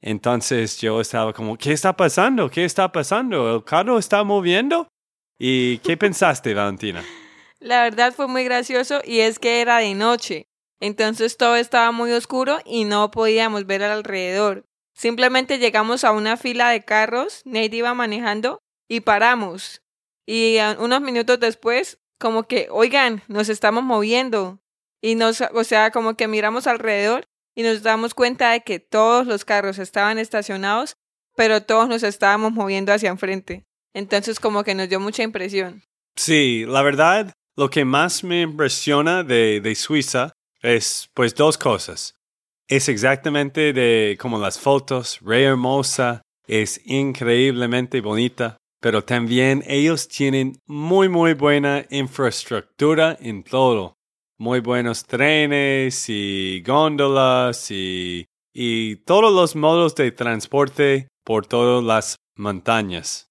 Entonces 0.00 0.78
yo 0.78 1.00
estaba 1.00 1.32
como, 1.32 1.56
¿qué 1.56 1.72
está 1.72 1.96
pasando? 1.96 2.50
¿Qué 2.50 2.64
está 2.64 2.92
pasando? 2.92 3.56
¿El 3.56 3.64
carro 3.64 3.98
está 3.98 4.22
moviendo? 4.24 4.88
¿Y 5.38 5.78
qué 5.78 5.96
pensaste, 5.96 6.52
Valentina? 6.52 7.04
La 7.60 7.82
verdad 7.82 8.12
fue 8.12 8.26
muy 8.26 8.44
gracioso 8.44 9.00
y 9.04 9.20
es 9.20 9.38
que 9.38 9.60
era 9.60 9.78
de 9.78 9.94
noche. 9.94 10.48
Entonces 10.80 11.36
todo 11.36 11.56
estaba 11.56 11.92
muy 11.92 12.12
oscuro 12.12 12.58
y 12.64 12.84
no 12.84 13.10
podíamos 13.10 13.66
ver 13.66 13.82
alrededor. 13.82 14.64
Simplemente 14.94 15.58
llegamos 15.58 16.02
a 16.02 16.12
una 16.12 16.36
fila 16.36 16.70
de 16.70 16.84
carros, 16.84 17.42
Nate 17.44 17.76
iba 17.76 17.94
manejando 17.94 18.60
y 18.88 19.00
paramos. 19.00 19.82
Y 20.26 20.58
unos 20.78 21.00
minutos 21.00 21.38
después, 21.40 21.98
como 22.18 22.44
que, 22.44 22.68
oigan, 22.70 23.22
nos 23.28 23.48
estamos 23.48 23.84
moviendo. 23.84 24.60
Y 25.00 25.14
nos, 25.14 25.40
o 25.40 25.62
sea, 25.62 25.92
como 25.92 26.16
que 26.16 26.26
miramos 26.26 26.66
alrededor 26.66 27.24
y 27.54 27.62
nos 27.62 27.82
damos 27.82 28.14
cuenta 28.14 28.50
de 28.50 28.62
que 28.62 28.80
todos 28.80 29.26
los 29.26 29.44
carros 29.44 29.78
estaban 29.78 30.18
estacionados, 30.18 30.96
pero 31.36 31.62
todos 31.62 31.88
nos 31.88 32.02
estábamos 32.02 32.52
moviendo 32.52 32.92
hacia 32.92 33.10
enfrente. 33.10 33.67
Entonces 33.98 34.38
como 34.38 34.62
que 34.62 34.76
nos 34.76 34.88
dio 34.88 35.00
mucha 35.00 35.24
impresión. 35.24 35.82
Sí, 36.14 36.64
la 36.64 36.82
verdad, 36.82 37.32
lo 37.56 37.68
que 37.68 37.84
más 37.84 38.22
me 38.22 38.42
impresiona 38.42 39.24
de, 39.24 39.60
de 39.60 39.74
Suiza 39.74 40.32
es 40.62 41.08
pues 41.14 41.34
dos 41.34 41.58
cosas. 41.58 42.14
Es 42.68 42.88
exactamente 42.88 43.72
de 43.72 44.16
como 44.20 44.38
las 44.38 44.60
fotos, 44.60 45.18
re 45.20 45.42
hermosa, 45.42 46.22
es 46.46 46.80
increíblemente 46.84 48.00
bonita, 48.00 48.56
pero 48.80 49.02
también 49.02 49.64
ellos 49.66 50.06
tienen 50.06 50.60
muy 50.66 51.08
muy 51.08 51.34
buena 51.34 51.84
infraestructura 51.90 53.16
en 53.20 53.42
todo. 53.42 53.96
Muy 54.38 54.60
buenos 54.60 55.04
trenes 55.04 56.04
y 56.08 56.62
góndolas 56.64 57.72
y, 57.72 58.26
y 58.54 58.94
todos 59.02 59.34
los 59.34 59.56
modos 59.56 59.96
de 59.96 60.12
transporte 60.12 61.08
por 61.24 61.46
todas 61.46 61.82
las 61.82 62.16
montañas. 62.36 63.27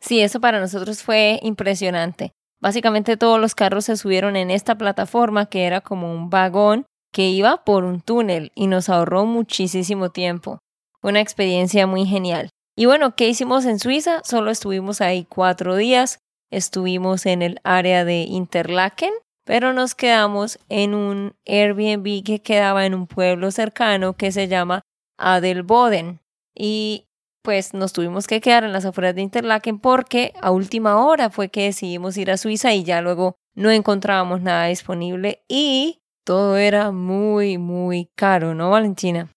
Sí, 0.00 0.20
eso 0.20 0.40
para 0.40 0.60
nosotros 0.60 1.02
fue 1.02 1.40
impresionante. 1.42 2.32
Básicamente 2.60 3.16
todos 3.16 3.40
los 3.40 3.54
carros 3.54 3.84
se 3.84 3.96
subieron 3.96 4.36
en 4.36 4.50
esta 4.50 4.76
plataforma 4.76 5.46
que 5.46 5.64
era 5.64 5.80
como 5.80 6.12
un 6.12 6.30
vagón 6.30 6.86
que 7.12 7.28
iba 7.28 7.64
por 7.64 7.84
un 7.84 8.00
túnel 8.00 8.52
y 8.54 8.66
nos 8.66 8.88
ahorró 8.88 9.26
muchísimo 9.26 10.10
tiempo. 10.10 10.58
Una 11.02 11.20
experiencia 11.20 11.86
muy 11.86 12.04
genial. 12.06 12.50
Y 12.76 12.86
bueno, 12.86 13.16
¿qué 13.16 13.28
hicimos 13.28 13.64
en 13.64 13.78
Suiza? 13.78 14.20
Solo 14.24 14.50
estuvimos 14.50 15.00
ahí 15.00 15.24
cuatro 15.24 15.76
días. 15.76 16.18
Estuvimos 16.50 17.24
en 17.26 17.42
el 17.42 17.58
área 17.64 18.04
de 18.04 18.22
Interlaken, 18.22 19.12
pero 19.44 19.72
nos 19.72 19.94
quedamos 19.94 20.58
en 20.68 20.94
un 20.94 21.34
Airbnb 21.46 22.22
que 22.22 22.42
quedaba 22.42 22.84
en 22.84 22.94
un 22.94 23.06
pueblo 23.06 23.50
cercano 23.50 24.12
que 24.12 24.30
se 24.30 24.48
llama 24.48 24.82
Adelboden. 25.16 26.20
Y 26.54 27.05
pues 27.46 27.74
nos 27.74 27.92
tuvimos 27.92 28.26
que 28.26 28.40
quedar 28.40 28.64
en 28.64 28.72
las 28.72 28.84
afueras 28.84 29.14
de 29.14 29.22
Interlaken 29.22 29.78
porque 29.78 30.32
a 30.42 30.50
última 30.50 31.06
hora 31.06 31.30
fue 31.30 31.48
que 31.48 31.62
decidimos 31.62 32.16
ir 32.16 32.32
a 32.32 32.38
Suiza 32.38 32.74
y 32.74 32.82
ya 32.82 33.00
luego 33.00 33.36
no 33.54 33.70
encontrábamos 33.70 34.40
nada 34.40 34.66
disponible 34.66 35.44
y 35.46 36.00
todo 36.24 36.56
era 36.56 36.90
muy, 36.90 37.56
muy 37.56 38.10
caro, 38.16 38.52
¿no, 38.56 38.70
Valentina? 38.70 39.30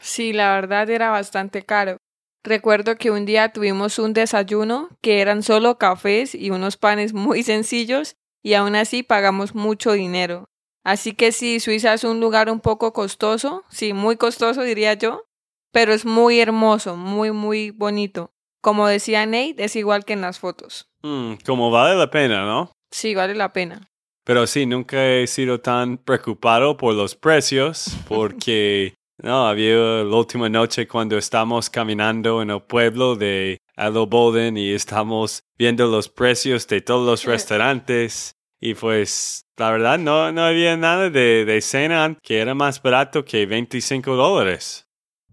Sí, 0.00 0.32
la 0.32 0.54
verdad 0.54 0.88
era 0.88 1.10
bastante 1.10 1.64
caro. 1.64 1.96
Recuerdo 2.44 2.94
que 2.94 3.10
un 3.10 3.26
día 3.26 3.52
tuvimos 3.52 3.98
un 3.98 4.12
desayuno 4.12 4.90
que 5.02 5.20
eran 5.20 5.42
solo 5.42 5.78
cafés 5.78 6.36
y 6.36 6.50
unos 6.50 6.76
panes 6.76 7.12
muy 7.12 7.42
sencillos 7.42 8.14
y 8.40 8.54
aún 8.54 8.76
así 8.76 9.02
pagamos 9.02 9.56
mucho 9.56 9.90
dinero. 9.90 10.44
Así 10.84 11.12
que 11.12 11.32
sí, 11.32 11.58
Suiza 11.58 11.92
es 11.92 12.04
un 12.04 12.20
lugar 12.20 12.50
un 12.50 12.60
poco 12.60 12.92
costoso, 12.92 13.64
sí, 13.68 13.94
muy 13.94 14.16
costoso 14.16 14.62
diría 14.62 14.94
yo, 14.94 15.24
pero 15.72 15.92
es 15.92 16.04
muy 16.04 16.40
hermoso, 16.40 16.96
muy, 16.96 17.32
muy 17.32 17.70
bonito. 17.70 18.32
Como 18.60 18.86
decía 18.88 19.24
Nate, 19.26 19.56
es 19.58 19.76
igual 19.76 20.04
que 20.04 20.14
en 20.14 20.20
las 20.20 20.38
fotos. 20.38 20.88
Mm, 21.02 21.34
como 21.44 21.70
vale 21.70 21.96
la 21.96 22.10
pena, 22.10 22.44
¿no? 22.44 22.72
Sí, 22.90 23.14
vale 23.14 23.34
la 23.34 23.52
pena. 23.52 23.88
Pero 24.24 24.46
sí, 24.46 24.66
nunca 24.66 25.06
he 25.06 25.26
sido 25.26 25.60
tan 25.60 25.96
preocupado 25.96 26.76
por 26.76 26.94
los 26.94 27.14
precios 27.14 27.96
porque 28.08 28.94
no, 29.22 29.46
había 29.46 30.04
la 30.04 30.16
última 30.16 30.48
noche 30.48 30.86
cuando 30.86 31.16
estamos 31.16 31.70
caminando 31.70 32.42
en 32.42 32.50
el 32.50 32.62
pueblo 32.62 33.16
de 33.16 33.58
Adelboden 33.76 34.56
y 34.56 34.72
estamos 34.72 35.40
viendo 35.56 35.86
los 35.86 36.08
precios 36.08 36.66
de 36.68 36.80
todos 36.80 37.06
los 37.06 37.24
restaurantes 37.24 38.32
y 38.60 38.74
pues 38.74 39.42
la 39.56 39.70
verdad 39.70 39.98
no, 39.98 40.30
no 40.32 40.42
había 40.42 40.76
nada 40.76 41.10
de, 41.10 41.44
de 41.44 41.60
cena 41.60 42.16
que 42.22 42.38
era 42.38 42.54
más 42.54 42.82
barato 42.82 43.24
que 43.24 43.46
25 43.46 44.14
dólares. 44.14 44.87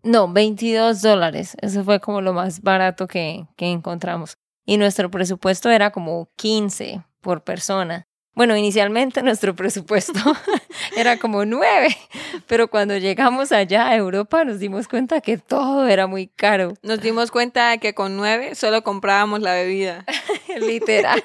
No, 0.05 0.31
22 0.31 1.01
dólares. 1.01 1.57
Eso 1.61 1.83
fue 1.83 1.99
como 1.99 2.21
lo 2.21 2.31
más 2.31 2.61
barato 2.61 3.07
que, 3.07 3.47
que 3.57 3.65
encontramos. 3.65 4.37
Y 4.63 4.77
nuestro 4.77 5.09
presupuesto 5.09 5.71
era 5.71 5.89
como 5.89 6.29
15 6.35 7.03
por 7.21 7.43
persona. 7.43 8.05
Bueno, 8.35 8.55
inicialmente 8.55 9.23
nuestro 9.23 9.55
presupuesto 9.55 10.19
era 10.95 11.17
como 11.17 11.43
9, 11.43 11.87
pero 12.45 12.67
cuando 12.67 12.95
llegamos 12.97 13.51
allá 13.51 13.87
a 13.87 13.95
Europa 13.95 14.45
nos 14.45 14.59
dimos 14.59 14.87
cuenta 14.87 15.21
que 15.21 15.39
todo 15.39 15.87
era 15.87 16.05
muy 16.05 16.27
caro. 16.27 16.75
Nos 16.83 17.01
dimos 17.01 17.31
cuenta 17.31 17.71
de 17.71 17.79
que 17.79 17.95
con 17.95 18.15
9 18.15 18.53
solo 18.53 18.83
comprábamos 18.83 19.41
la 19.41 19.53
bebida. 19.53 20.05
Literal. 20.61 21.23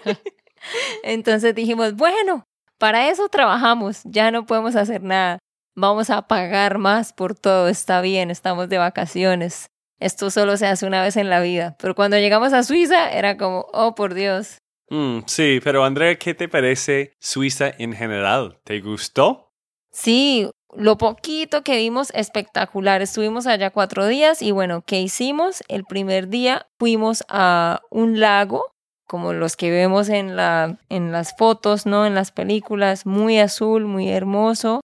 Entonces 1.02 1.54
dijimos, 1.54 1.96
bueno, 1.96 2.44
para 2.78 3.10
eso 3.10 3.28
trabajamos, 3.28 4.00
ya 4.04 4.30
no 4.30 4.46
podemos 4.46 4.74
hacer 4.74 5.02
nada 5.02 5.38
vamos 5.80 6.10
a 6.10 6.22
pagar 6.22 6.78
más 6.78 7.12
por 7.12 7.34
todo, 7.34 7.68
está 7.68 8.00
bien, 8.00 8.30
estamos 8.30 8.68
de 8.68 8.78
vacaciones. 8.78 9.70
Esto 9.98 10.30
solo 10.30 10.56
se 10.56 10.66
hace 10.66 10.86
una 10.86 11.02
vez 11.02 11.16
en 11.16 11.28
la 11.28 11.40
vida. 11.40 11.76
Pero 11.78 11.94
cuando 11.94 12.18
llegamos 12.18 12.52
a 12.52 12.62
Suiza 12.62 13.10
era 13.12 13.36
como, 13.36 13.66
oh, 13.72 13.94
por 13.94 14.14
Dios. 14.14 14.58
Mm, 14.88 15.20
sí, 15.26 15.60
pero 15.62 15.84
Andrea, 15.84 16.18
¿qué 16.18 16.34
te 16.34 16.48
parece 16.48 17.12
Suiza 17.18 17.70
en 17.78 17.92
general? 17.92 18.58
¿Te 18.64 18.80
gustó? 18.80 19.52
Sí, 19.92 20.48
lo 20.74 20.96
poquito 20.96 21.62
que 21.62 21.76
vimos 21.76 22.10
espectacular. 22.14 23.02
Estuvimos 23.02 23.46
allá 23.46 23.70
cuatro 23.70 24.06
días 24.06 24.40
y 24.40 24.52
bueno, 24.52 24.82
¿qué 24.86 25.00
hicimos? 25.00 25.62
El 25.68 25.84
primer 25.84 26.28
día 26.28 26.66
fuimos 26.78 27.24
a 27.28 27.82
un 27.90 28.20
lago, 28.20 28.72
como 29.06 29.32
los 29.32 29.56
que 29.56 29.70
vemos 29.70 30.08
en, 30.08 30.34
la, 30.34 30.78
en 30.88 31.12
las 31.12 31.36
fotos, 31.36 31.84
¿no? 31.84 32.06
En 32.06 32.14
las 32.14 32.32
películas, 32.32 33.04
muy 33.04 33.38
azul, 33.38 33.84
muy 33.84 34.08
hermoso 34.08 34.80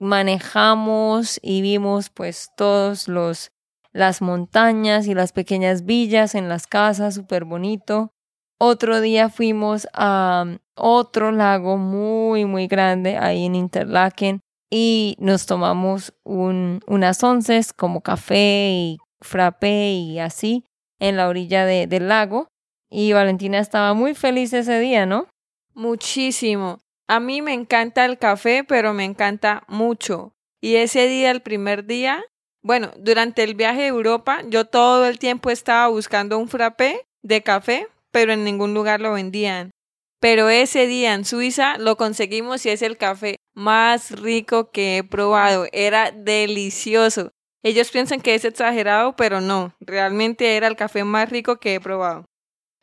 manejamos 0.00 1.38
y 1.42 1.62
vimos 1.62 2.10
pues 2.10 2.50
todos 2.56 3.06
los 3.06 3.52
las 3.92 4.22
montañas 4.22 5.06
y 5.06 5.14
las 5.14 5.32
pequeñas 5.32 5.84
villas 5.84 6.34
en 6.34 6.48
las 6.48 6.66
casas, 6.66 7.14
súper 7.14 7.44
bonito. 7.44 8.12
Otro 8.58 9.00
día 9.00 9.30
fuimos 9.30 9.88
a 9.94 10.44
um, 10.46 10.58
otro 10.76 11.32
lago 11.32 11.76
muy, 11.76 12.44
muy 12.44 12.66
grande 12.66 13.16
ahí 13.16 13.46
en 13.46 13.54
Interlaken 13.54 14.40
y 14.70 15.16
nos 15.18 15.46
tomamos 15.46 16.14
un, 16.24 16.80
unas 16.86 17.22
onces 17.24 17.72
como 17.72 18.02
café 18.02 18.70
y 18.70 18.98
frappé 19.20 19.92
y 19.92 20.18
así 20.18 20.64
en 21.00 21.16
la 21.16 21.28
orilla 21.28 21.64
de, 21.64 21.86
del 21.86 22.08
lago. 22.08 22.48
Y 22.90 23.12
Valentina 23.12 23.58
estaba 23.58 23.94
muy 23.94 24.14
feliz 24.14 24.52
ese 24.52 24.78
día, 24.78 25.06
¿no? 25.06 25.26
Muchísimo. 25.74 26.80
A 27.10 27.18
mí 27.18 27.42
me 27.42 27.54
encanta 27.54 28.04
el 28.04 28.18
café, 28.18 28.62
pero 28.62 28.94
me 28.94 29.04
encanta 29.04 29.64
mucho. 29.66 30.32
Y 30.60 30.76
ese 30.76 31.08
día, 31.08 31.32
el 31.32 31.42
primer 31.42 31.84
día, 31.84 32.24
bueno, 32.62 32.92
durante 32.98 33.42
el 33.42 33.56
viaje 33.56 33.82
a 33.82 33.88
Europa, 33.88 34.42
yo 34.46 34.66
todo 34.66 35.04
el 35.06 35.18
tiempo 35.18 35.50
estaba 35.50 35.88
buscando 35.88 36.38
un 36.38 36.46
frappé 36.46 37.04
de 37.24 37.42
café, 37.42 37.88
pero 38.12 38.32
en 38.32 38.44
ningún 38.44 38.74
lugar 38.74 39.00
lo 39.00 39.12
vendían. 39.14 39.72
Pero 40.20 40.50
ese 40.50 40.86
día 40.86 41.14
en 41.14 41.24
Suiza 41.24 41.78
lo 41.78 41.96
conseguimos 41.96 42.64
y 42.64 42.68
es 42.68 42.80
el 42.80 42.96
café 42.96 43.34
más 43.56 44.12
rico 44.12 44.70
que 44.70 44.98
he 44.98 45.02
probado. 45.02 45.66
Era 45.72 46.12
delicioso. 46.12 47.32
Ellos 47.64 47.90
piensan 47.90 48.20
que 48.20 48.36
es 48.36 48.44
exagerado, 48.44 49.16
pero 49.16 49.40
no, 49.40 49.74
realmente 49.80 50.56
era 50.56 50.68
el 50.68 50.76
café 50.76 51.02
más 51.02 51.28
rico 51.28 51.56
que 51.56 51.74
he 51.74 51.80
probado. 51.80 52.29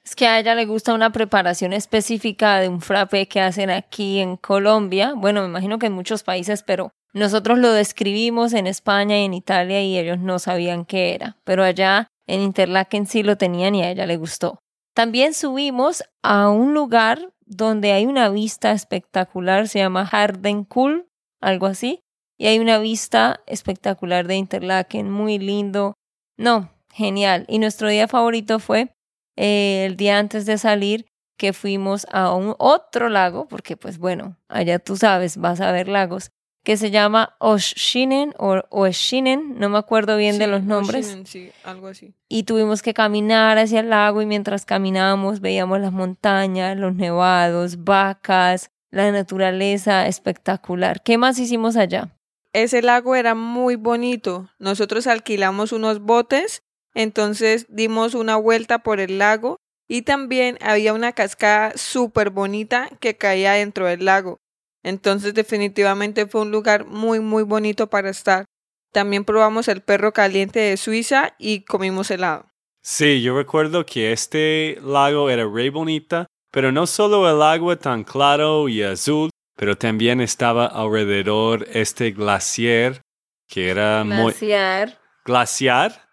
Es 0.08 0.16
que 0.16 0.26
a 0.26 0.40
ella 0.40 0.56
le 0.56 0.66
gusta 0.66 0.94
una 0.94 1.12
preparación 1.12 1.74
específica 1.74 2.62
de 2.62 2.70
un 2.70 2.80
frappé 2.80 3.28
que 3.28 3.42
hacen 3.42 3.70
aquí 3.70 4.20
en 4.20 4.38
Colombia. 4.38 5.12
Bueno, 5.14 5.42
me 5.42 5.50
imagino 5.50 5.80
que 5.80 5.88
en 5.88 5.92
muchos 5.92 6.24
países, 6.24 6.64
pero 6.64 6.92
nosotros 7.12 7.58
lo 7.58 7.74
describimos 7.74 8.54
en 8.54 8.68
España 8.68 9.20
y 9.20 9.26
en 9.26 9.34
Italia 9.34 9.82
y 9.82 9.98
ellos 9.98 10.18
no 10.18 10.40
sabían 10.40 10.86
qué 10.86 11.14
era. 11.14 11.36
Pero 11.44 11.62
allá 11.62 12.08
en 12.26 12.40
Interlaken 12.40 13.06
sí 13.06 13.22
lo 13.22 13.36
tenían 13.36 13.76
y 13.76 13.84
a 13.84 13.92
ella 13.92 14.06
le 14.06 14.16
gustó. 14.16 14.60
También 14.96 15.34
subimos 15.34 16.06
a 16.24 16.48
un 16.52 16.74
lugar 16.74 17.34
donde 17.46 17.92
hay 17.92 18.06
una 18.06 18.30
vista 18.30 18.72
espectacular, 18.72 19.68
se 19.68 19.80
llama 19.80 20.08
Hardenkuhl, 20.10 21.10
algo 21.42 21.66
así. 21.66 22.00
Y 22.38 22.48
hay 22.48 22.60
una 22.60 22.78
vista 22.78 23.42
espectacular 23.46 24.26
de 24.26 24.38
Interlaken, 24.38 25.12
muy 25.12 25.38
lindo. 25.38 25.96
No, 26.38 26.72
genial. 26.94 27.44
Y 27.50 27.60
nuestro 27.60 27.90
día 27.90 28.08
favorito 28.08 28.60
fue 28.60 28.94
eh, 29.38 29.86
el 29.86 29.96
día 29.96 30.20
antes 30.20 30.46
de 30.46 30.58
salir 30.58 31.06
que 31.38 31.54
fuimos 31.54 32.06
a 32.12 32.34
un 32.34 32.56
otro 32.58 33.10
lago, 33.10 33.48
porque 33.48 33.78
pues 33.78 34.00
bueno, 34.00 34.36
allá 34.50 34.80
tú 34.80 34.98
sabes, 34.98 35.38
vas 35.38 35.62
a 35.62 35.72
ver 35.72 35.88
lagos, 35.88 36.32
que 36.64 36.76
se 36.76 36.92
llama 36.92 37.36
Oshinen 37.40 38.34
o 38.38 38.62
Oshinen, 38.70 39.58
no 39.58 39.70
me 39.70 39.78
acuerdo 39.78 40.18
bien 40.18 40.38
de 40.38 40.48
los 40.48 40.64
nombres. 40.64 41.18
sí, 41.24 41.52
algo 41.64 41.88
así. 41.88 42.14
Y 42.28 42.44
tuvimos 42.44 42.82
que 42.82 42.94
caminar 42.94 43.58
hacia 43.58 43.80
el 43.80 43.90
lago 43.90 44.22
y 44.22 44.26
mientras 44.26 44.66
caminábamos 44.66 45.40
veíamos 45.40 45.80
las 45.80 45.94
montañas, 45.94 46.76
los 46.76 46.94
nevados, 46.94 47.86
vacas, 47.86 48.72
la 48.92 49.10
naturaleza 49.12 50.08
espectacular. 50.08 51.02
¿Qué 51.04 51.18
más 51.18 51.40
hicimos 51.40 51.78
allá? 51.78 52.10
Ese 52.52 52.82
lago 52.82 53.16
era 53.16 53.36
muy 53.36 53.76
bonito. 53.76 54.50
Nosotros 54.60 55.08
alquilamos 55.08 55.72
unos 55.72 56.02
botes 56.02 56.64
entonces 56.98 57.68
dimos 57.70 58.16
una 58.16 58.38
vuelta 58.38 58.80
por 58.80 59.00
el 59.00 59.20
lago 59.20 59.58
y 59.88 60.02
también 60.02 60.58
había 60.62 60.94
una 60.94 61.12
cascada 61.12 61.74
súper 61.76 62.32
bonita 62.32 62.90
que 63.00 63.16
caía 63.16 63.54
dentro 63.54 63.86
del 63.86 64.04
lago. 64.04 64.40
Entonces 64.84 65.36
definitivamente 65.36 66.26
fue 66.26 66.42
un 66.42 66.50
lugar 66.50 66.88
muy 66.88 67.20
muy 67.20 67.44
bonito 67.44 67.86
para 67.88 68.10
estar. 68.10 68.46
También 68.92 69.26
probamos 69.26 69.68
el 69.68 69.82
perro 69.82 70.12
caliente 70.12 70.60
de 70.60 70.76
Suiza 70.76 71.36
y 71.38 71.66
comimos 71.66 72.10
helado. 72.10 72.48
Sí, 72.82 73.22
yo 73.22 73.38
recuerdo 73.38 73.86
que 73.86 74.12
este 74.12 74.80
lago 74.84 75.30
era 75.30 75.46
re 75.46 75.70
bonita, 75.70 76.26
pero 76.52 76.72
no 76.72 76.88
solo 76.88 77.30
el 77.30 77.44
agua 77.44 77.76
tan 77.76 78.06
claro 78.06 78.68
y 78.70 78.82
azul, 78.82 79.30
pero 79.56 79.78
también 79.78 80.20
estaba 80.20 80.66
alrededor 80.66 81.68
este 81.74 82.10
glaciar 82.10 83.02
que 83.48 83.70
era 83.70 84.04
glaciar. 84.04 84.88
muy... 84.88 84.98
Glaciar. 85.26 86.07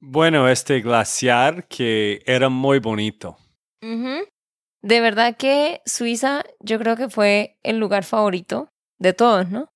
Bueno, 0.00 0.48
este 0.48 0.80
glaciar 0.80 1.68
que 1.68 2.22
era 2.24 2.48
muy 2.48 2.78
bonito. 2.78 3.36
De 4.82 5.00
verdad 5.00 5.36
que 5.36 5.82
Suiza 5.84 6.42
yo 6.60 6.78
creo 6.78 6.96
que 6.96 7.10
fue 7.10 7.58
el 7.62 7.78
lugar 7.78 8.04
favorito 8.04 8.68
de 8.98 9.12
todos, 9.12 9.50
¿no? 9.50 9.68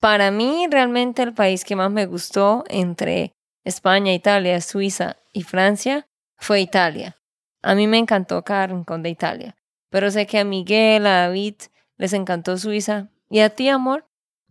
Para 0.00 0.30
mí 0.30 0.66
realmente 0.70 1.22
el 1.22 1.34
país 1.34 1.64
que 1.64 1.74
más 1.74 1.90
me 1.90 2.06
gustó 2.06 2.64
entre 2.68 3.32
España, 3.64 4.14
Italia, 4.14 4.60
Suiza 4.60 5.16
y 5.32 5.42
Francia 5.42 6.06
fue 6.38 6.60
Italia. 6.60 7.16
A 7.62 7.74
mí 7.74 7.88
me 7.88 7.98
encantó 7.98 8.44
cada 8.44 8.68
rincón 8.68 9.02
de 9.02 9.10
Italia, 9.10 9.56
pero 9.90 10.12
sé 10.12 10.26
que 10.26 10.38
a 10.38 10.44
Miguel, 10.44 11.06
a 11.06 11.22
David 11.22 11.56
les 11.96 12.12
encantó 12.12 12.56
Suiza. 12.56 13.08
¿Y 13.28 13.40
a 13.40 13.50
ti, 13.50 13.68
amor? 13.68 14.06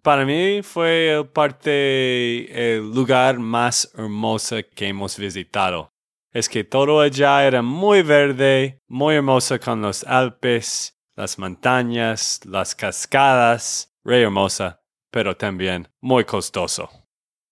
Para 0.06 0.24
mí 0.24 0.62
fue 0.62 1.16
el 1.18 1.26
parte, 1.26 2.76
el 2.76 2.92
lugar 2.92 3.40
más 3.40 3.92
hermoso 3.98 4.58
que 4.76 4.90
hemos 4.90 5.18
visitado. 5.18 5.90
Es 6.32 6.48
que 6.48 6.64
todo 6.64 7.00
allá 7.00 7.44
era 7.44 7.64
muy 7.64 8.04
verde, 8.04 8.84
muy 8.88 9.16
hermoso 9.16 9.60
con 9.60 9.82
los 9.82 10.04
Alpes, 10.04 10.96
las 11.16 11.40
montañas, 11.40 12.40
las 12.46 12.76
cascadas, 12.76 13.96
re 14.04 14.22
hermosa, 14.22 14.80
pero 15.10 15.36
también 15.36 15.88
muy 16.02 16.24
costoso. 16.24 16.88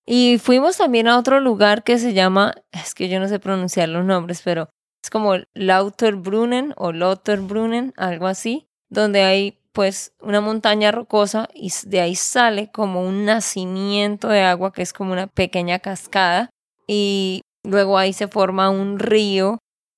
Y 0.05 0.37
fuimos 0.37 0.77
también 0.77 1.07
a 1.07 1.17
otro 1.17 1.39
lugar 1.39 1.83
que 1.83 1.97
se 1.97 2.13
llama, 2.13 2.53
es 2.71 2.93
que 2.93 3.09
yo 3.09 3.19
no 3.19 3.27
sé 3.27 3.39
pronunciar 3.39 3.89
los 3.89 4.05
nombres, 4.05 4.43
pero 4.45 4.69
es 5.03 5.09
como 5.09 5.37
Lauterbrunnen 5.55 6.75
o 6.77 6.91
Lauterbrunnen, 6.91 7.95
algo 7.97 8.27
así, 8.27 8.67
donde 8.91 9.23
hay 9.23 9.62
pues 9.73 10.13
una 10.21 10.39
montaña 10.39 10.91
rocosa 10.91 11.49
y 11.53 11.71
de 11.85 11.99
ahí 11.99 12.15
sale 12.15 12.71
como 12.71 13.01
un 13.01 13.25
nacimiento 13.25 14.29
de 14.29 14.43
agua 14.43 14.71
que 14.71 14.83
es 14.83 14.93
como 14.93 15.11
una 15.11 15.27
pequeña 15.27 15.79
cascada 15.79 16.51
y 16.87 17.41
luego 17.63 17.97
ahí 17.97 18.13
se 18.13 18.27
forma 18.27 18.69
un 18.69 18.99
río 18.99 19.57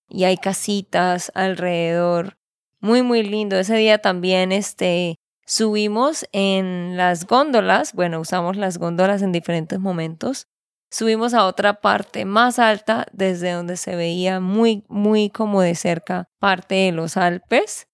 y 0.10 0.24
hay 0.24 0.38
casitas 0.38 1.32
alrededor. 1.36 2.38
Muy 2.80 3.02
muy 3.02 3.24
lindo. 3.24 3.58
Ese 3.58 3.76
día 3.76 3.98
también 3.98 4.52
este 4.52 5.16
subimos 5.46 6.26
en 6.32 6.96
las 6.98 7.28
góndolas, 7.28 7.94
bueno, 7.94 8.20
usamos 8.20 8.58
las 8.58 8.78
góndolas 8.78 9.22
en 9.22 9.32
diferentes 9.32 9.80
momentos. 9.80 10.48
Subimos 10.90 11.34
a 11.34 11.46
otra 11.46 11.82
parte 11.82 12.24
más 12.24 12.60
alta 12.60 13.08
desde 13.12 13.52
donde 13.52 13.76
se 13.76 13.96
veía 13.98 14.40
muy 14.40 14.86
muy 14.88 15.30
como 15.30 15.62
de 15.62 15.76
cerca 15.76 16.26
parte 16.40 16.76
de 16.76 16.92
los 16.94 17.18
Alpes 17.18 17.88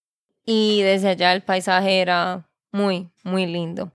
y 0.45 0.81
desde 0.81 1.09
allá 1.09 1.33
el 1.33 1.43
paisaje 1.43 2.01
era 2.01 2.49
muy, 2.71 3.11
muy 3.23 3.45
lindo. 3.45 3.91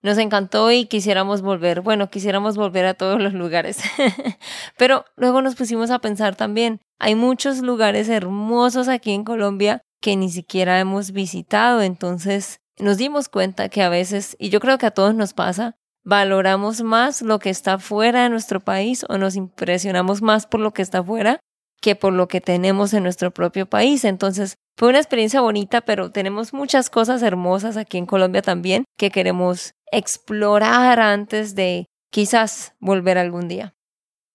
Nos 0.00 0.18
encantó 0.18 0.70
y 0.70 0.86
quisiéramos 0.86 1.42
volver, 1.42 1.80
bueno, 1.80 2.08
quisiéramos 2.08 2.56
volver 2.56 2.86
a 2.86 2.94
todos 2.94 3.20
los 3.20 3.32
lugares. 3.32 3.80
Pero 4.78 5.04
luego 5.16 5.42
nos 5.42 5.56
pusimos 5.56 5.90
a 5.90 5.98
pensar 5.98 6.36
también, 6.36 6.80
hay 6.98 7.14
muchos 7.14 7.58
lugares 7.60 8.08
hermosos 8.08 8.88
aquí 8.88 9.12
en 9.12 9.24
Colombia 9.24 9.82
que 10.00 10.16
ni 10.16 10.30
siquiera 10.30 10.78
hemos 10.78 11.10
visitado, 11.10 11.82
entonces 11.82 12.60
nos 12.78 12.96
dimos 12.96 13.28
cuenta 13.28 13.68
que 13.68 13.82
a 13.82 13.88
veces, 13.88 14.36
y 14.38 14.50
yo 14.50 14.60
creo 14.60 14.78
que 14.78 14.86
a 14.86 14.92
todos 14.92 15.14
nos 15.14 15.34
pasa, 15.34 15.74
valoramos 16.04 16.82
más 16.82 17.22
lo 17.22 17.40
que 17.40 17.50
está 17.50 17.78
fuera 17.78 18.22
de 18.22 18.30
nuestro 18.30 18.60
país 18.60 19.04
o 19.08 19.18
nos 19.18 19.34
impresionamos 19.34 20.22
más 20.22 20.46
por 20.46 20.60
lo 20.60 20.72
que 20.72 20.82
está 20.82 21.02
fuera 21.02 21.40
que 21.80 21.96
por 21.96 22.12
lo 22.12 22.28
que 22.28 22.40
tenemos 22.40 22.92
en 22.92 23.02
nuestro 23.02 23.30
propio 23.30 23.66
país. 23.66 24.04
Entonces, 24.04 24.56
fue 24.78 24.90
una 24.90 24.98
experiencia 24.98 25.40
bonita, 25.40 25.80
pero 25.80 26.12
tenemos 26.12 26.54
muchas 26.54 26.88
cosas 26.88 27.20
hermosas 27.24 27.76
aquí 27.76 27.98
en 27.98 28.06
Colombia 28.06 28.42
también 28.42 28.84
que 28.96 29.10
queremos 29.10 29.72
explorar 29.90 31.00
antes 31.00 31.56
de 31.56 31.86
quizás 32.12 32.76
volver 32.78 33.18
algún 33.18 33.48
día. 33.48 33.74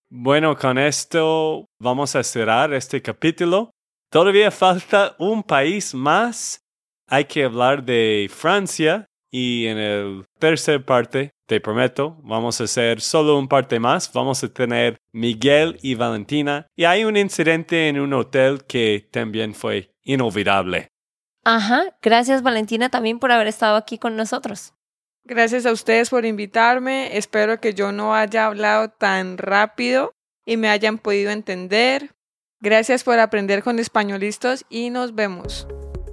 Bueno, 0.10 0.58
con 0.58 0.78
esto 0.78 1.66
vamos 1.80 2.18
a 2.18 2.24
cerrar 2.24 2.74
este 2.74 3.02
capítulo. 3.02 3.72
Todavía 4.12 4.52
falta 4.52 5.16
un 5.18 5.44
país 5.44 5.96
más. 5.96 6.60
Hay 7.08 7.24
que 7.24 7.46
hablar 7.46 7.86
de 7.86 8.30
Francia 8.30 9.06
y 9.32 9.68
en 9.68 9.78
el 9.78 10.26
tercer 10.40 10.84
parte, 10.84 11.32
te 11.48 11.62
prometo, 11.62 12.18
vamos 12.22 12.60
a 12.60 12.66
hacer 12.66 13.00
solo 13.00 13.40
un 13.40 13.48
parte 13.48 13.80
más. 13.80 14.12
Vamos 14.12 14.44
a 14.44 14.54
tener 14.54 14.98
Miguel 15.14 15.80
y 15.82 15.96
Valentina. 15.96 16.68
Y 16.76 16.84
hay 16.84 17.06
un 17.06 17.16
incidente 17.16 17.88
en 17.88 18.00
un 18.00 18.14
hotel 18.14 18.66
que 18.66 19.08
también 19.10 19.54
fue 19.54 19.93
inolvidable. 20.04 20.90
Ajá, 21.44 21.96
gracias 22.02 22.42
Valentina 22.42 22.90
también 22.90 23.20
por 23.20 23.32
haber 23.32 23.48
estado 23.48 23.76
aquí 23.76 23.98
con 23.98 24.16
nosotros. 24.16 24.74
Gracias 25.26 25.66
a 25.66 25.72
ustedes 25.72 26.10
por 26.10 26.26
invitarme. 26.26 27.18
Espero 27.18 27.62
que 27.62 27.74
yo 27.74 27.92
no 27.92 28.14
haya 28.14 28.46
hablado 28.46 28.90
tan 28.90 29.38
rápido 29.38 30.14
y 30.46 30.58
me 30.58 30.70
hayan 30.70 30.98
podido 30.98 31.32
entender. 31.32 32.12
Gracias 32.60 33.04
por 33.04 33.20
aprender 33.20 33.64
con 33.64 33.80
españolistas 33.80 34.66
y 34.70 34.90
nos 34.90 35.16
vemos. 35.16 35.68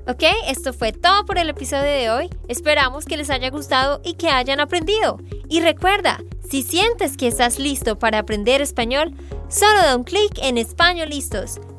Ok, 0.06 0.24
esto 0.48 0.72
fue 0.72 0.92
todo 0.92 1.24
por 1.24 1.38
el 1.38 1.48
episodio 1.48 1.84
de 1.84 2.10
hoy. 2.10 2.30
Esperamos 2.48 3.04
que 3.04 3.16
les 3.16 3.30
haya 3.30 3.50
gustado 3.50 4.00
y 4.04 4.14
que 4.14 4.28
hayan 4.28 4.58
aprendido. 4.58 5.18
Y 5.48 5.60
recuerda, 5.60 6.20
si 6.48 6.62
sientes 6.62 7.16
que 7.16 7.28
estás 7.28 7.58
listo 7.58 7.98
para 7.98 8.18
aprender 8.18 8.60
español, 8.60 9.14
solo 9.48 9.78
da 9.82 9.96
un 9.96 10.04
clic 10.04 10.38
en 10.42 10.58
Español 10.58 11.10
Listos. 11.10 11.60